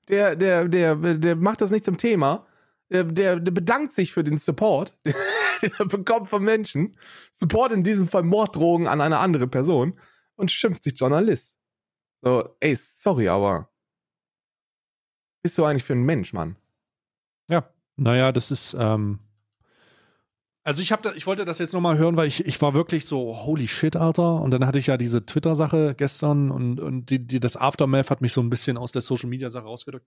[0.09, 2.46] Der, der, der, der macht das nicht zum Thema.
[2.89, 4.97] Der, der, der bedankt sich für den Support,
[5.61, 6.97] den er bekommt von Menschen.
[7.33, 9.99] Support in diesem Fall Morddrogen an eine andere Person
[10.35, 11.59] und schimpft sich Journalist.
[12.21, 13.69] So, ey, sorry, aber
[15.43, 16.55] bist du eigentlich für ein Mensch, Mann?
[17.49, 19.19] Ja, naja, das ist, ähm,
[20.67, 23.37] also ich habe, ich wollte das jetzt nochmal hören, weil ich, ich war wirklich so,
[23.45, 24.41] holy shit, Alter.
[24.41, 28.19] Und dann hatte ich ja diese Twitter-Sache gestern und, und die, die, das Aftermath hat
[28.19, 30.05] mich so ein bisschen aus der Social-Media-Sache rausgedrückt.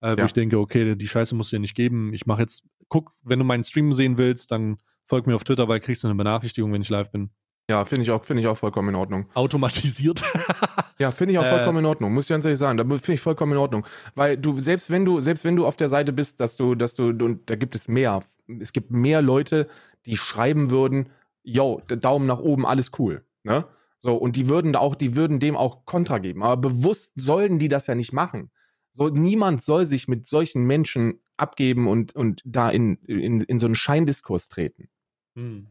[0.00, 0.24] Äh, wo ja.
[0.24, 2.12] ich denke, okay, die Scheiße muss dir nicht geben.
[2.12, 5.68] Ich mache jetzt, guck, wenn du meinen Stream sehen willst, dann folg mir auf Twitter,
[5.68, 7.30] weil kriegst du eine Benachrichtigung, wenn ich live bin.
[7.70, 9.26] Ja, finde ich auch, finde ich auch vollkommen in Ordnung.
[9.34, 10.24] Automatisiert.
[10.98, 12.12] ja, finde ich auch vollkommen äh, in Ordnung.
[12.12, 12.76] Muss ich ganz ehrlich sagen.
[12.78, 13.86] Da finde ich vollkommen in Ordnung.
[14.16, 16.94] Weil du, selbst wenn du, selbst wenn du auf der Seite bist, dass du, dass
[16.94, 18.24] du, und da gibt es mehr.
[18.60, 19.68] Es gibt mehr Leute,
[20.06, 21.10] die schreiben würden,
[21.42, 23.24] yo, Daumen nach oben, alles cool.
[23.42, 23.66] Ne?
[23.98, 26.42] So, und die würden auch, die würden dem auch Kontra geben.
[26.42, 28.50] Aber bewusst sollen die das ja nicht machen.
[28.92, 33.66] So, niemand soll sich mit solchen Menschen abgeben und, und da in, in, in so
[33.66, 34.88] einen Scheindiskurs treten.
[35.34, 35.68] Hm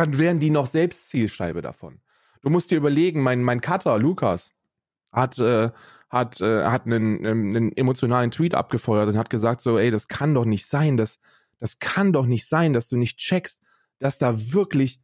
[0.00, 2.00] dann wären die noch selbst Zielscheibe davon.
[2.40, 4.54] Du musst dir überlegen, mein, mein Cutter, Lukas,
[5.12, 5.70] hat, äh,
[6.08, 10.34] hat, äh, hat einen, einen emotionalen Tweet abgefeuert und hat gesagt so, ey, das kann
[10.34, 11.18] doch nicht sein, das,
[11.60, 13.62] das kann doch nicht sein, dass du nicht checkst,
[13.98, 15.00] dass da wirklich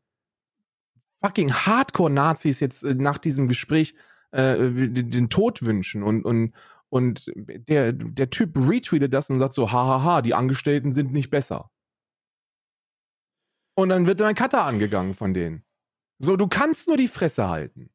[1.23, 3.95] fucking Hardcore-Nazis jetzt äh, nach diesem Gespräch
[4.33, 6.53] äh, den, Tod wünschen und, und,
[6.89, 11.71] und der, der Typ retweetet das und sagt so, hahaha, die Angestellten sind nicht besser.
[13.75, 15.63] Und dann wird dein Cutter angegangen von denen.
[16.19, 17.91] So, du kannst nur die Fresse halten.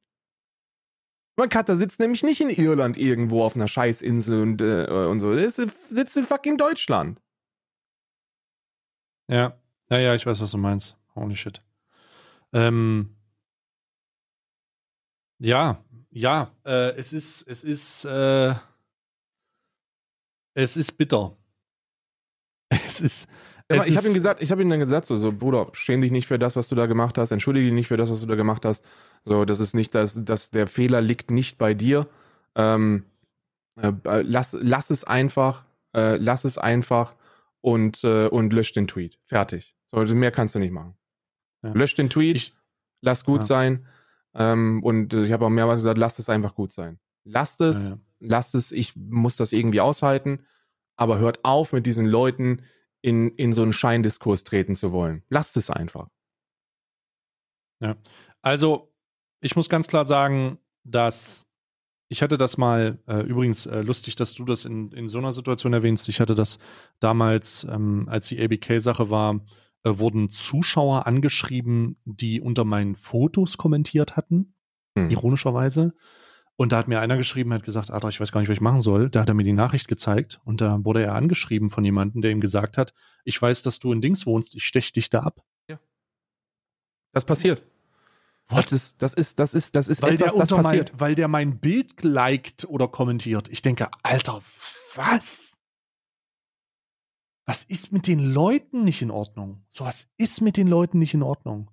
[1.38, 5.34] Mein Cutter sitzt nämlich nicht in Irland irgendwo auf einer Scheißinsel und, äh, und so.
[5.34, 7.20] Der sitzt in fucking Deutschland.
[9.32, 9.58] Ja,
[9.90, 10.98] ja, ja, ich weiß, was du meinst.
[11.16, 11.62] Holy shit.
[12.52, 13.16] Ähm,
[15.40, 18.54] ja, ja, äh, es ist, es ist, äh,
[20.54, 21.38] es ist bitter.
[22.86, 23.28] Es ist,
[23.70, 26.12] ja, ich habe ihm gesagt, ich habe ihm dann gesagt, so, so, Bruder, schäm dich
[26.12, 28.28] nicht für das, was du da gemacht hast, entschuldige dich nicht für das, was du
[28.28, 28.84] da gemacht hast.
[29.24, 32.08] So, das ist nicht, dass, dass der Fehler liegt nicht bei dir.
[32.56, 33.06] Ähm,
[33.82, 33.92] äh,
[34.24, 37.16] lass, lass es einfach, äh, lass es einfach
[37.62, 39.20] und, äh, und lösch den Tweet.
[39.26, 39.76] Fertig.
[39.88, 40.98] So, mehr kannst du nicht machen.
[41.64, 41.72] Ja.
[41.74, 42.54] Lösch den Tweet, ich,
[43.02, 43.46] lass gut ja.
[43.46, 43.88] sein.
[44.34, 47.00] Ähm, und ich habe auch mehrmals gesagt, lass es einfach gut sein.
[47.24, 50.46] Lasst es, ja, lasst es, ich muss das irgendwie aushalten.
[50.96, 52.62] aber hört auf, mit diesen Leuten
[53.02, 55.24] in, in so einen Scheindiskurs treten zu wollen.
[55.30, 56.10] Lasst es einfach.
[57.80, 57.98] Ja.
[58.44, 58.94] Also,
[59.42, 61.48] ich muss ganz klar sagen, dass
[62.12, 65.32] ich hatte das mal, äh, übrigens äh, lustig, dass du das in, in so einer
[65.32, 66.10] Situation erwähnst.
[66.10, 66.60] Ich hatte das
[67.00, 69.40] damals, ähm, als die ABK-Sache war,
[69.84, 74.56] äh, wurden Zuschauer angeschrieben, die unter meinen Fotos kommentiert hatten,
[74.98, 75.10] hm.
[75.10, 75.94] ironischerweise.
[76.58, 78.62] Und da hat mir einer geschrieben, hat gesagt, Adra, ich weiß gar nicht, was ich
[78.62, 79.10] machen soll.
[79.10, 82.32] Da hat er mir die Nachricht gezeigt und da wurde er angeschrieben von jemandem, der
[82.32, 82.94] ihm gesagt hat,
[83.24, 85.46] ich weiß, dass du in Dings wohnst, ich stech dich da ab.
[85.70, 85.80] Ja.
[87.14, 87.64] Das passiert.
[88.52, 88.66] What?
[88.66, 90.92] Das ist, das ist, das ist, das ist weil etwas, der das passiert.
[90.92, 93.50] Mein, weil der mein Bild liked oder kommentiert.
[93.50, 94.42] Ich denke, Alter,
[94.96, 95.58] was?
[97.46, 99.64] Was ist mit den Leuten nicht in Ordnung?
[99.70, 101.70] So was ist mit den Leuten nicht in Ordnung?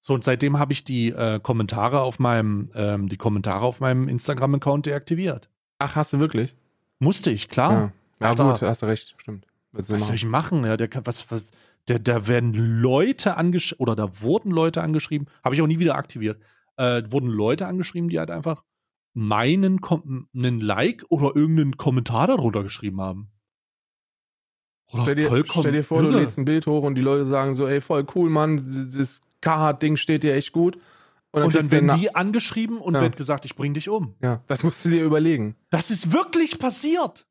[0.00, 4.08] So, und seitdem habe ich die äh, Kommentare auf meinem, ähm, die Kommentare auf meinem
[4.08, 5.50] Instagram-Account deaktiviert.
[5.78, 6.54] Ach, hast du wirklich?
[6.98, 7.72] Musste ich, klar.
[7.72, 9.46] Ja, ja Alter, gut, hast du recht, stimmt.
[9.72, 10.64] Was soll ich machen?
[10.64, 11.50] Ja, der, was, was,
[11.88, 15.94] der, da werden Leute angeschrieben, oder da wurden Leute angeschrieben, habe ich auch nie wieder
[15.94, 16.40] aktiviert,
[16.76, 18.64] äh, wurden Leute angeschrieben, die halt einfach
[19.14, 19.80] meinen
[20.34, 23.30] einen Like oder irgendeinen Kommentar darunter geschrieben haben.
[24.92, 26.12] Oder stell, dir, stell dir vor, irre.
[26.12, 28.56] du lädst ein Bild hoch und die Leute sagen so, ey, voll cool, Mann,
[28.96, 30.78] das Carhartt-Ding steht dir echt gut.
[31.30, 33.02] Und dann, und dann werden die angeschrieben und ja.
[33.02, 34.14] wird gesagt, ich bring dich um.
[34.22, 35.56] Ja, das musst du dir überlegen.
[35.68, 37.26] Das ist wirklich passiert.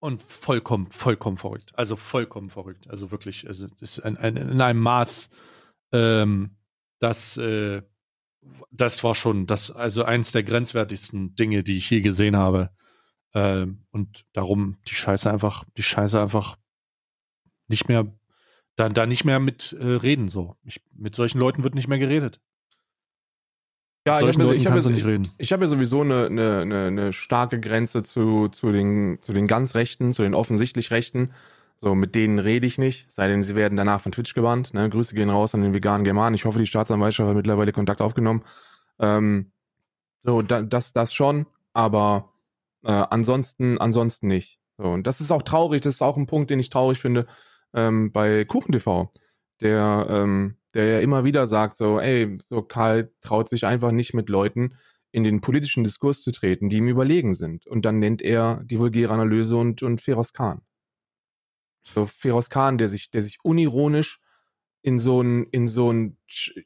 [0.00, 1.72] Und vollkommen, vollkommen verrückt.
[1.74, 2.88] Also vollkommen verrückt.
[2.88, 5.30] Also wirklich, also es ist ein, ein, in einem Maß,
[5.92, 6.56] ähm,
[7.00, 7.82] das, äh,
[8.70, 12.70] das war schon das, also eins der grenzwertigsten Dinge, die ich je gesehen habe.
[13.34, 16.56] Ähm, und darum die Scheiße einfach, die Scheiße einfach
[17.68, 18.06] nicht mehr,
[18.76, 20.56] da, da nicht mehr mit äh, reden so.
[20.64, 22.40] Ich, mit solchen Leuten wird nicht mehr geredet.
[24.18, 28.02] Ja, ich habe ja, so, ich, ich hab ja sowieso eine, eine, eine, starke Grenze
[28.02, 31.30] zu, zu, den, zu den ganz Rechten, zu den offensichtlich Rechten.
[31.82, 34.74] So, mit denen rede ich nicht, sei denn, sie werden danach von Twitch gebannt.
[34.74, 34.90] Ne?
[34.90, 36.34] Grüße gehen raus an den veganen German.
[36.34, 38.42] Ich hoffe, die Staatsanwaltschaft hat mittlerweile Kontakt aufgenommen.
[38.98, 39.50] Ähm,
[40.20, 42.32] so, da, das, das schon, aber
[42.84, 44.60] äh, ansonsten, ansonsten nicht.
[44.76, 47.26] So, und das ist auch traurig, das ist auch ein Punkt, den ich traurig finde
[47.72, 49.08] ähm, bei KuchenTV,
[49.60, 54.14] der ähm, der ja immer wieder sagt, so, ey, so Karl traut sich einfach nicht
[54.14, 54.76] mit Leuten
[55.12, 57.66] in den politischen Diskurs zu treten, die ihm überlegen sind.
[57.66, 60.62] Und dann nennt er die vulgäre Analyse und, und Feroz Khan.
[61.82, 64.20] So Feroz Khan, der sich, der sich unironisch
[64.82, 66.16] in so ein, in so ein,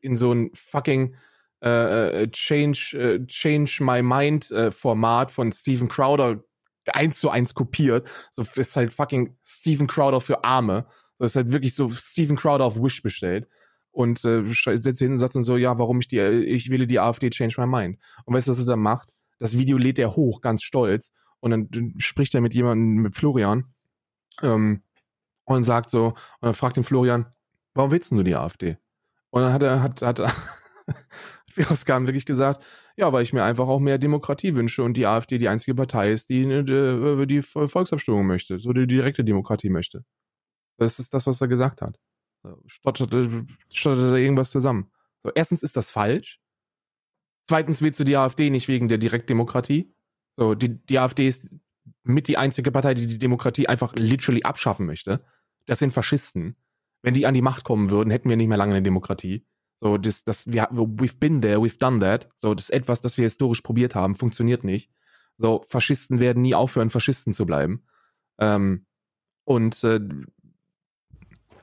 [0.02, 1.16] in so ein fucking
[1.62, 6.44] äh, äh Change, äh, Change My Mind äh, Format von Steven Crowder
[6.92, 8.06] eins zu eins kopiert.
[8.30, 10.86] So ist halt fucking Steven Crowder für Arme.
[11.18, 13.48] So ist halt wirklich so Steven Crowder auf Wish bestellt
[13.94, 17.00] und äh, setzt hin und sagt dann so, ja, warum ich die, ich wähle die
[17.00, 17.98] AfD, change my mind.
[18.24, 19.08] Und weißt du, was er dann macht?
[19.38, 21.12] Das Video lädt er hoch, ganz stolz.
[21.40, 23.74] Und dann spricht er mit jemandem, mit Florian,
[24.42, 24.82] ähm,
[25.44, 27.26] und sagt so, und dann fragt den Florian,
[27.74, 28.78] warum willst du die AfD?
[29.30, 30.20] Und dann hat er, hat, hat,
[31.54, 32.64] Virausgaben wirklich gesagt,
[32.96, 36.12] ja, weil ich mir einfach auch mehr Demokratie wünsche und die AfD die einzige Partei
[36.12, 40.04] ist, die die, äh, die Volksabstimmung möchte, so die direkte Demokratie möchte.
[40.78, 41.98] Das ist das, was er gesagt hat.
[42.66, 44.90] Stotterte, stotterte irgendwas zusammen.
[45.22, 46.40] So, erstens ist das falsch.
[47.48, 49.94] Zweitens willst du die AfD nicht wegen der Direktdemokratie.
[50.36, 51.54] So, die, die AfD ist
[52.02, 55.24] mit die einzige Partei, die die Demokratie einfach literally abschaffen möchte.
[55.66, 56.56] Das sind Faschisten.
[57.02, 59.46] Wenn die an die Macht kommen würden, hätten wir nicht mehr lange eine Demokratie.
[59.80, 62.28] So, das, das, wir, we've been there, we've done that.
[62.36, 64.90] So, das ist etwas, das wir historisch probiert haben, funktioniert nicht.
[65.36, 67.84] So, Faschisten werden nie aufhören, Faschisten zu bleiben.
[68.38, 68.86] Ähm,
[69.44, 70.00] und äh,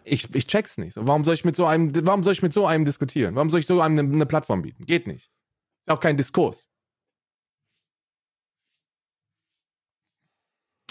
[0.03, 0.97] ich, ich check's nicht.
[0.97, 3.35] Warum soll ich mit so einem, warum soll ich mit so einem diskutieren?
[3.35, 4.85] Warum soll ich so einem eine, eine Plattform bieten?
[4.85, 5.31] Geht nicht.
[5.81, 6.69] Ist auch kein Diskurs.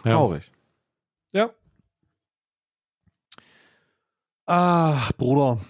[0.04, 0.14] Ja.
[0.14, 0.50] Traurig.
[1.32, 1.50] Ja.
[4.46, 5.60] Ah, Bruder.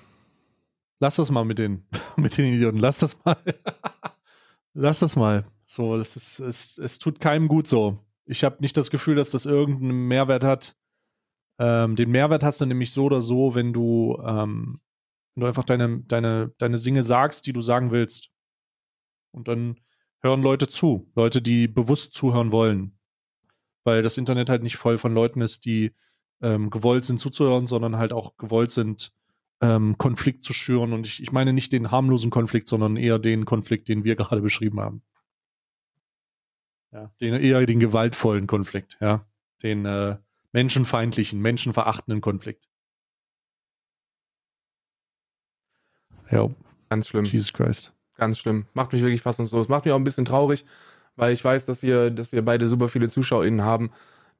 [1.00, 1.86] Lass das mal mit den,
[2.16, 2.78] mit den Idioten.
[2.78, 3.36] Lass das mal.
[4.74, 5.44] Lass das mal.
[5.64, 7.98] So, das ist, es, es tut keinem gut so.
[8.24, 10.76] Ich habe nicht das Gefühl, dass das irgendeinen Mehrwert hat.
[11.60, 14.80] Ähm, den Mehrwert hast du nämlich so oder so, wenn du, ähm,
[15.34, 18.30] wenn du einfach deine, deine, deine Dinge sagst, die du sagen willst.
[19.30, 19.78] Und dann
[20.22, 21.12] hören Leute zu.
[21.14, 22.98] Leute, die bewusst zuhören wollen.
[23.84, 25.92] Weil das Internet halt nicht voll von Leuten ist, die
[26.40, 29.12] ähm, gewollt sind zuzuhören, sondern halt auch gewollt sind,
[29.60, 30.94] ähm, Konflikt zu schüren.
[30.94, 34.40] Und ich, ich meine nicht den harmlosen Konflikt, sondern eher den Konflikt, den wir gerade
[34.40, 35.02] beschrieben haben.
[36.90, 39.26] Ja, den, eher den gewaltvollen Konflikt, ja.
[39.62, 40.16] Den, äh,
[40.52, 42.68] menschenfeindlichen, menschenverachtenden Konflikt.
[46.30, 46.48] Ja.
[46.88, 47.24] Ganz schlimm.
[47.24, 47.92] Jesus Christ.
[48.16, 48.66] Ganz schlimm.
[48.74, 49.68] Macht mich wirklich fassungslos.
[49.68, 50.64] Macht mich auch ein bisschen traurig,
[51.16, 53.90] weil ich weiß, dass wir, dass wir beide super viele ZuschauerInnen haben.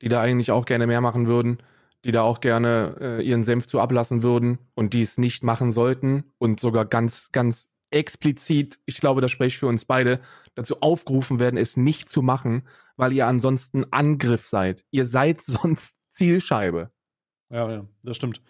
[0.02, 1.58] die da eigentlich auch gerne mehr machen würden,
[2.04, 5.72] die da auch gerne äh, ihren Senf zu ablassen würden und die es nicht machen
[5.72, 10.20] sollten und sogar ganz, ganz explizit, ich glaube, das spreche ich für uns beide,
[10.54, 12.62] dazu aufgerufen werden, es nicht zu machen,
[12.96, 14.84] weil ihr ansonsten Angriff seid.
[14.90, 16.90] Ihr seid sonst Zielscheibe.
[17.50, 18.42] Ja, ja, das stimmt.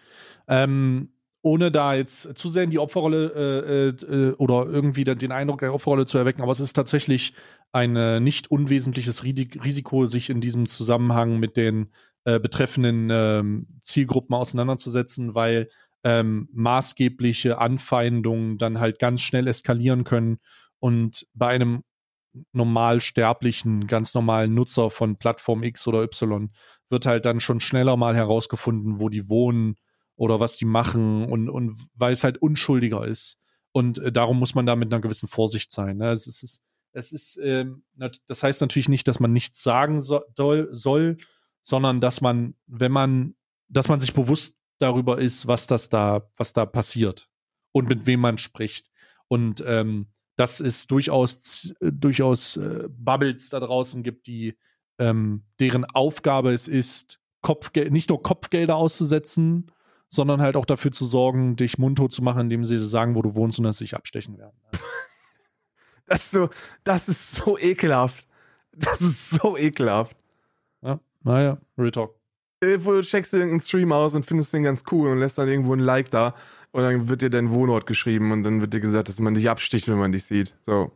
[0.47, 5.61] Ähm, ohne da jetzt zu sehr in die Opferrolle äh, äh, oder irgendwie den Eindruck
[5.61, 7.33] der Opferrolle zu erwecken, aber es ist tatsächlich
[7.71, 11.91] ein äh, nicht unwesentliches Risiko, sich in diesem Zusammenhang mit den
[12.25, 15.69] äh, betreffenden ähm, Zielgruppen auseinanderzusetzen, weil
[16.03, 20.39] ähm, maßgebliche Anfeindungen dann halt ganz schnell eskalieren können
[20.79, 21.83] und bei einem
[22.53, 26.51] normalsterblichen, ganz normalen Nutzer von Plattform X oder Y
[26.89, 29.75] wird halt dann schon schneller mal herausgefunden, wo die wohnen
[30.15, 33.37] oder was die machen und, und weil es halt unschuldiger ist.
[33.71, 35.97] Und äh, darum muss man da mit einer gewissen Vorsicht sein.
[35.97, 36.11] Ne?
[36.11, 36.61] Es ist,
[36.93, 37.83] es ist, ähm,
[38.27, 41.17] das heißt natürlich nicht, dass man nichts sagen so, soll,
[41.61, 43.35] sondern dass man, wenn man,
[43.67, 47.29] dass man sich bewusst darüber ist, was das da, was da passiert
[47.71, 48.89] und mit wem man spricht.
[49.27, 50.11] Und ähm,
[50.41, 54.57] dass es durchaus, durchaus äh, Bubbles da draußen gibt, die
[54.97, 59.71] ähm, deren Aufgabe es ist, Kopfgel nicht nur Kopfgelder auszusetzen,
[60.07, 63.35] sondern halt auch dafür zu sorgen, dich mundtot zu machen, indem sie sagen, wo du
[63.35, 64.57] wohnst und dass sie dich abstechen werden.
[66.07, 66.49] Das ist so,
[66.83, 68.27] das ist so ekelhaft.
[68.73, 70.17] Das ist so ekelhaft.
[70.81, 72.19] Ja, naja, Real Talk.
[72.59, 75.73] Wo du checkst irgendeinen Stream aus und findest den ganz cool und lässt dann irgendwo
[75.73, 76.35] ein Like da
[76.71, 79.49] und dann wird dir dein Wohnort geschrieben und dann wird dir gesagt, dass man dich
[79.49, 80.55] absticht, wenn man dich sieht.
[80.65, 80.91] So.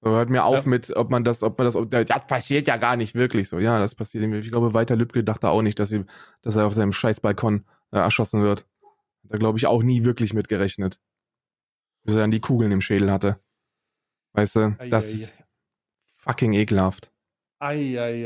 [0.00, 0.68] So, hört mir auf ja.
[0.68, 3.58] mit, ob man das, ob man das, ob, das passiert ja gar nicht wirklich so.
[3.58, 4.38] Ja, das passiert irgendwie.
[4.38, 6.04] Ich glaube, Walter Lübcke dachte auch nicht, dass, sie,
[6.42, 8.64] dass er auf seinem Scheißbalkon äh, erschossen wird.
[9.24, 11.00] Da glaube ich auch nie wirklich mit gerechnet.
[12.04, 13.40] Bis er dann die Kugeln im Schädel hatte.
[14.34, 15.40] Weißt du, ei, das ei, ist
[16.06, 17.10] fucking ekelhaft.
[17.58, 18.24] Eieieiei.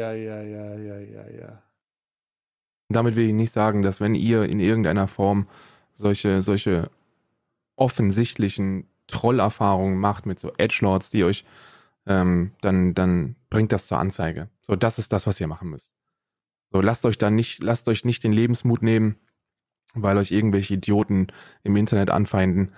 [2.90, 5.48] Damit will ich nicht sagen, dass wenn ihr in irgendeiner Form
[5.94, 6.90] solche, solche
[7.76, 11.44] offensichtlichen Trollerfahrungen macht mit so Edgelords, die euch
[12.06, 14.48] ähm, dann, dann bringt das zur Anzeige.
[14.60, 15.92] So, das ist das, was ihr machen müsst.
[16.72, 19.16] So, lasst euch dann nicht, lasst euch nicht den Lebensmut nehmen,
[19.94, 21.28] weil euch irgendwelche Idioten
[21.62, 22.72] im Internet anfeinden.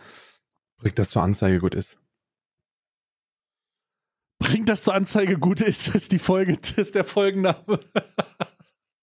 [0.79, 1.99] Bringt das zur Anzeige gut ist.
[4.41, 7.81] Bringt das zur Anzeige gut ist, ist die Folge, ist der Folgenname.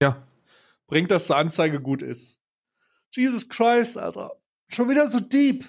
[0.01, 0.27] ja.
[0.87, 2.40] Bringt das zur Anzeige gut ist.
[3.11, 4.33] Jesus Christ, Alter.
[4.69, 5.65] Schon wieder so deep.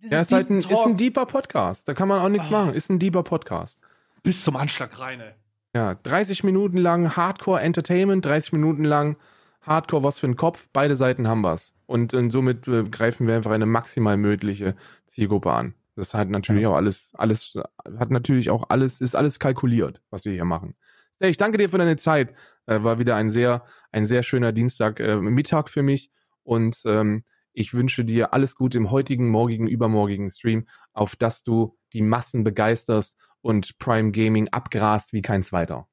[0.00, 1.86] Ja, ist halt ein, ist ein deeper Podcast.
[1.88, 2.50] Da kann man auch nichts ah.
[2.50, 2.74] machen.
[2.74, 3.78] Ist ein deeper Podcast.
[4.22, 5.32] Bis zum Anschlag rein, ey.
[5.74, 9.16] Ja, 30 Minuten lang Hardcore Entertainment, 30 Minuten lang
[9.62, 10.68] Hardcore was für ein Kopf.
[10.72, 11.72] Beide Seiten haben was.
[11.86, 14.74] Und, und somit äh, greifen wir einfach eine maximal mögliche
[15.06, 15.74] Zielgruppe an.
[15.96, 16.70] Das hat natürlich ja.
[16.70, 17.58] auch alles, alles,
[17.98, 20.74] hat natürlich auch alles, ist alles kalkuliert, was wir hier machen.
[21.14, 22.34] Stay, ich danke dir für deine Zeit.
[22.66, 26.10] Äh, war wieder ein sehr, ein sehr schöner Dienstag, äh, Mittag für mich.
[26.44, 31.76] Und ähm, ich wünsche dir alles Gute im heutigen, morgigen, übermorgigen Stream, auf dass du
[31.92, 35.88] die Massen begeisterst und Prime Gaming abgrast wie kein zweiter.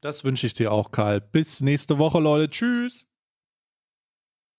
[0.00, 1.20] Das wünsche ich dir auch, Karl.
[1.20, 2.50] Bis nächste Woche, Leute.
[2.50, 3.06] Tschüss.